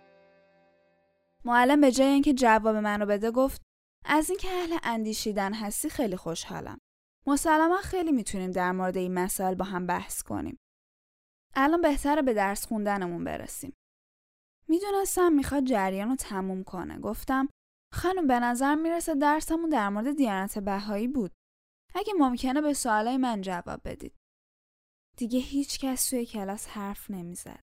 معلم 1.45 1.81
به 1.81 1.91
جای 1.91 2.07
اینکه 2.07 2.33
جواب 2.33 2.75
منو 2.75 3.05
بده 3.05 3.31
گفت 3.31 3.61
از 4.05 4.29
اینکه 4.29 4.47
اهل 4.49 4.77
اندیشیدن 4.83 5.53
هستی 5.53 5.89
خیلی 5.89 6.15
خوشحالم. 6.15 6.79
مسلما 7.27 7.77
خیلی 7.77 8.11
می‌تونیم 8.11 8.51
در 8.51 8.71
مورد 8.71 8.97
این 8.97 9.13
مسائل 9.13 9.55
با 9.55 9.65
هم 9.65 9.87
بحث 9.87 10.21
کنیم. 10.21 10.57
الان 11.55 11.81
بهتره 11.81 12.21
به 12.21 12.33
درس 12.33 12.65
خوندنمون 12.67 13.23
برسیم. 13.23 13.73
می‌دونستم 14.67 15.33
می‌خواد 15.33 15.65
جریان 15.65 16.09
رو 16.09 16.15
تموم 16.15 16.63
کنه. 16.63 16.99
گفتم 16.99 17.49
خانم 17.93 18.27
به 18.27 18.39
نظر 18.39 18.75
می‌رسه 18.75 19.15
درسمون 19.15 19.69
در 19.69 19.89
مورد 19.89 20.15
دیانت 20.15 20.59
بهایی 20.59 21.07
بود. 21.07 21.31
اگه 21.95 22.13
ممکنه 22.17 22.61
به 22.61 22.73
سوالای 22.73 23.17
من 23.17 23.41
جواب 23.41 23.81
بدید. 23.85 24.15
دیگه 25.17 25.39
هیچ 25.39 25.79
کس 25.79 26.09
توی 26.09 26.25
کلاس 26.25 26.67
حرف 26.67 27.11
نمی‌زد. 27.11 27.59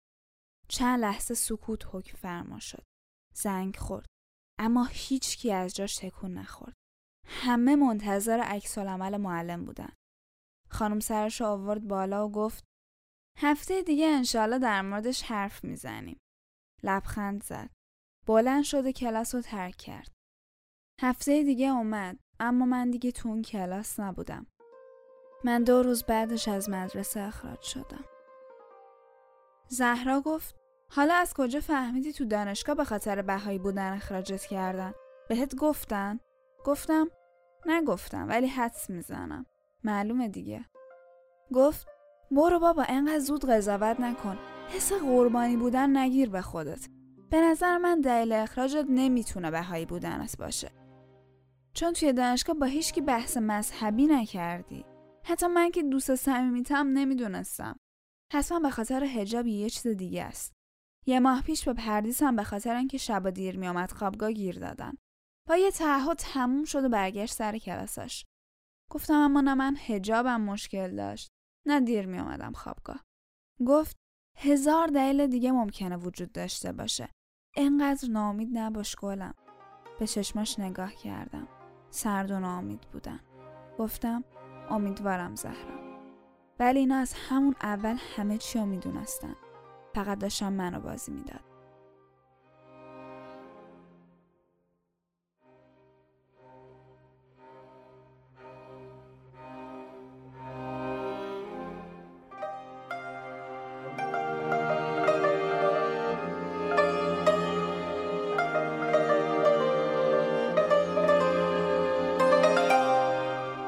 چند 0.69 0.99
لحظه 0.99 1.33
سکوت 1.33 1.85
حکم 1.85 2.17
فرما 2.17 2.59
شد. 2.59 2.83
زنگ 3.33 3.75
خورد. 3.75 4.05
اما 4.59 4.85
هیچ 4.91 5.37
کی 5.37 5.51
از 5.51 5.75
جاش 5.75 5.95
تکون 5.95 6.33
نخورد. 6.33 6.73
همه 7.27 7.75
منتظر 7.75 8.39
عکس 8.39 8.77
العمل 8.77 9.17
معلم 9.17 9.65
بودن. 9.65 9.93
خانم 10.71 10.99
سرش 10.99 11.41
آورد 11.41 11.87
بالا 11.87 12.27
و 12.27 12.31
گفت 12.31 12.63
هفته 13.37 13.81
دیگه 13.81 14.07
انشالله 14.07 14.59
در 14.59 14.81
موردش 14.81 15.23
حرف 15.23 15.63
می‌زنیم. 15.63 16.19
لبخند 16.83 17.43
زد. 17.43 17.69
بلند 18.27 18.63
شده 18.63 18.93
کلاس 18.93 19.35
رو 19.35 19.41
ترک 19.41 19.75
کرد. 19.75 20.11
هفته 21.01 21.43
دیگه 21.43 21.69
اومد 21.69 22.19
اما 22.39 22.65
من 22.65 22.91
دیگه 22.91 23.11
تو 23.11 23.29
اون 23.29 23.41
کلاس 23.41 23.99
نبودم. 23.99 24.47
من 25.43 25.63
دو 25.63 25.83
روز 25.83 26.03
بعدش 26.03 26.47
از 26.47 26.69
مدرسه 26.69 27.19
اخراج 27.19 27.61
شدم. 27.61 28.05
زهرا 29.67 30.21
گفت 30.21 30.55
حالا 30.91 31.13
از 31.13 31.33
کجا 31.33 31.59
فهمیدی 31.59 32.13
تو 32.13 32.25
دانشگاه 32.25 32.75
به 32.75 32.83
خاطر 32.83 33.21
بهایی 33.21 33.59
بودن 33.59 33.93
اخراجت 33.93 34.41
کردن؟ 34.45 34.93
بهت 35.29 35.55
گفتن؟ 35.55 36.19
گفتم 36.65 37.07
نگفتم 37.65 38.27
ولی 38.27 38.47
حدس 38.47 38.89
می‌زنم. 38.89 39.45
معلومه 39.83 40.27
دیگه. 40.27 40.65
گفت 41.53 41.87
برو 42.31 42.59
بابا 42.59 42.85
انقدر 42.87 43.19
زود 43.19 43.45
قضاوت 43.45 43.99
نکن. 43.99 44.37
حس 44.69 44.93
قربانی 44.93 45.57
بودن 45.57 45.97
نگیر 45.97 46.29
به 46.29 46.41
خودت. 46.41 46.87
به 47.29 47.41
نظر 47.41 47.77
من 47.77 48.01
دلیل 48.01 48.33
اخراجت 48.33 48.85
نمی‌تونه 48.89 49.51
بهایی 49.51 49.85
بودنت 49.85 50.37
باشه. 50.37 50.71
چون 51.73 51.93
توی 51.93 52.13
دانشگاه 52.13 52.55
با 52.55 52.65
هیچکی 52.65 53.01
بحث 53.01 53.37
مذهبی 53.37 54.07
نکردی. 54.07 54.85
حتی 55.23 55.47
من 55.47 55.71
که 55.71 55.83
دوست 55.83 56.15
صمیمیتم 56.15 56.87
نمی‌دونستم. 56.87 57.79
حتما 58.33 58.59
به 58.59 58.69
خاطر 58.69 59.03
حجاب 59.03 59.47
یه 59.47 59.69
چیز 59.69 59.87
دیگه 59.87 60.23
است. 60.23 60.53
یه 61.05 61.19
ماه 61.19 61.41
پیش 61.41 61.65
به 61.65 61.73
پردیسم 61.73 62.35
به 62.35 62.43
خاطر 62.43 62.75
اینکه 62.75 62.97
شب 62.97 63.29
دیر 63.29 63.57
میامد 63.57 63.91
خوابگاه 63.91 64.31
گیر 64.31 64.59
دادن. 64.59 64.93
با 65.47 65.55
یه 65.57 65.71
تعهد 65.71 66.17
تموم 66.17 66.63
شد 66.63 66.83
و 66.83 66.89
برگشت 66.89 67.33
سر 67.33 67.57
کلاسش 67.57 68.25
گفتم 68.91 69.13
اما 69.13 69.41
نه 69.41 69.53
من 69.53 69.75
حجابم 69.75 70.41
مشکل 70.41 70.95
داشت. 70.95 71.29
نه 71.65 71.79
دیر 71.79 72.05
میامدم 72.05 72.51
خوابگاه. 72.51 73.03
گفت 73.67 73.95
هزار 74.37 74.87
دلیل 74.87 75.27
دیگه 75.27 75.51
ممکنه 75.51 75.97
وجود 75.97 76.31
داشته 76.31 76.71
باشه. 76.71 77.09
انقدر 77.55 78.09
ناامید 78.09 78.57
نباش 78.57 78.95
گلم. 78.95 79.33
به 79.99 80.07
چشماش 80.07 80.59
نگاه 80.59 80.93
کردم. 80.93 81.47
سرد 81.89 82.31
و 82.31 82.39
ناامید 82.39 82.81
بودن. 82.81 83.19
گفتم 83.79 84.23
امیدوارم 84.69 85.35
زهرا. 85.35 85.99
ولی 86.59 86.79
اینا 86.79 86.95
از 86.95 87.13
همون 87.13 87.55
اول 87.61 87.97
همه 88.15 88.37
چی 88.37 88.59
رو 88.59 88.65
می‌دونستن. 88.65 89.35
فقط 89.95 90.19
داشتم 90.19 90.53
منو 90.53 90.79
بازی 90.79 91.11
می‌داد. 91.11 91.46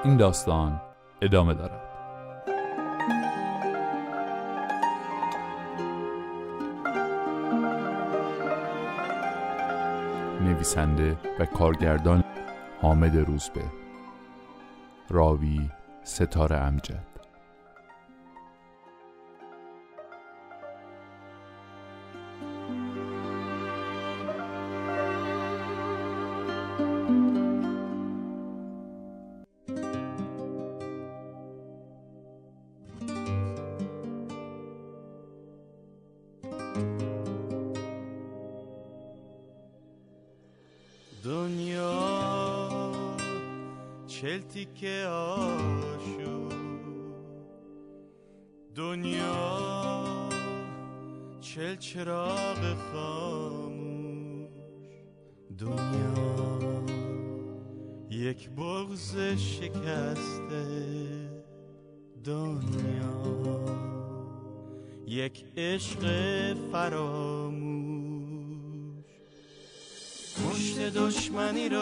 این 0.09 0.17
داستان 0.17 0.81
ادامه 1.21 1.53
دارد. 1.53 1.81
نویسنده 10.41 11.17
و 11.39 11.45
کارگردان 11.45 12.23
حامد 12.81 13.17
روزبه. 13.17 13.63
راوی 15.09 15.69
ستاره 16.03 16.55
امجد. 16.55 17.08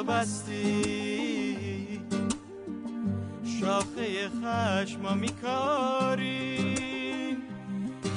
بستی. 0.07 2.01
شاخه 3.59 4.29
خشما 4.29 5.13
میکاری. 5.13 6.77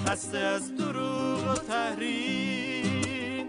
خسته 0.07 0.39
از 0.39 0.77
دروغ 0.77 1.51
و 1.51 1.55
تحریم. 1.55 3.47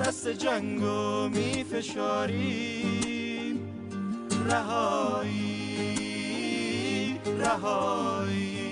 دست 0.00 0.28
جنگو 0.28 1.28
میفشاری. 1.28 2.84
رهایی 4.50 5.74
رهایی. 7.38 8.64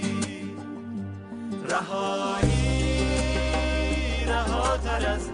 رهایی 1.69 2.63
رهاتر 4.27 5.07
از 5.07 5.31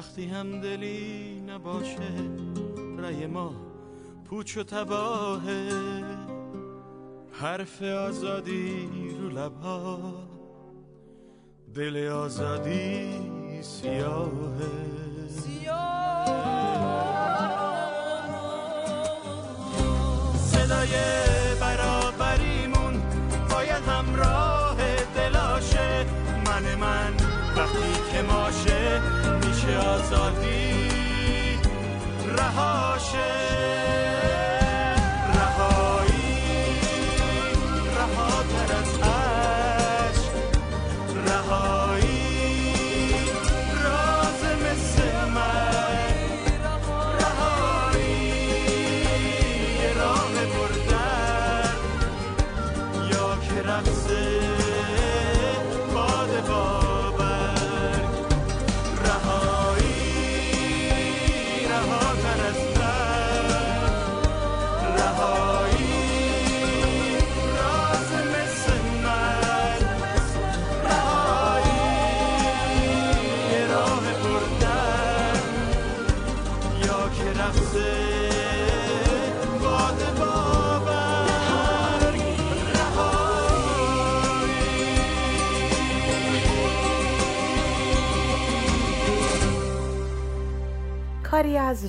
وقتی 0.00 0.26
هم 0.26 0.60
دلی 0.60 1.40
نباشه 1.40 2.12
رای 2.98 3.26
ما 3.26 3.54
پوچ 4.24 4.56
و 4.56 4.62
تباهه. 4.62 5.70
حرف 7.32 7.82
آزادی 7.82 8.88
رو 9.20 9.28
لبها 9.28 9.98
دل 11.74 12.08
آزادی 12.08 13.08
سیاهه. 13.62 15.09
آزادی 30.00 30.88
رهاشه 32.38 34.09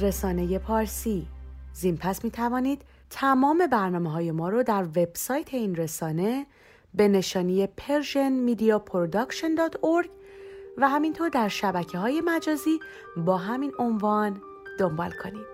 رسانه 0.02 0.60
پارسی. 0.60 1.28
زین 1.74 1.98
پس 1.98 2.24
می 2.24 2.32
توانید 2.32 2.82
تمام 3.10 3.68
برنامه 3.68 4.12
های 4.12 4.32
ما 4.32 4.50
رو 4.50 4.64
در 4.64 4.84
وبسایت 4.84 5.54
این 5.54 5.76
رسانه 5.76 6.46
به 6.94 7.08
نشانی 7.08 7.68
persianmediaproduction.org 7.68 10.10
و 10.78 10.90
همینطور 10.90 11.30
در 11.30 11.48
شبکه 11.48 11.98
های 11.98 12.22
مجازی 12.26 12.80
با 13.18 13.38
همین 13.38 13.72
عنوان 13.80 14.42
دنبال 14.80 15.12
کنید. 15.24 15.51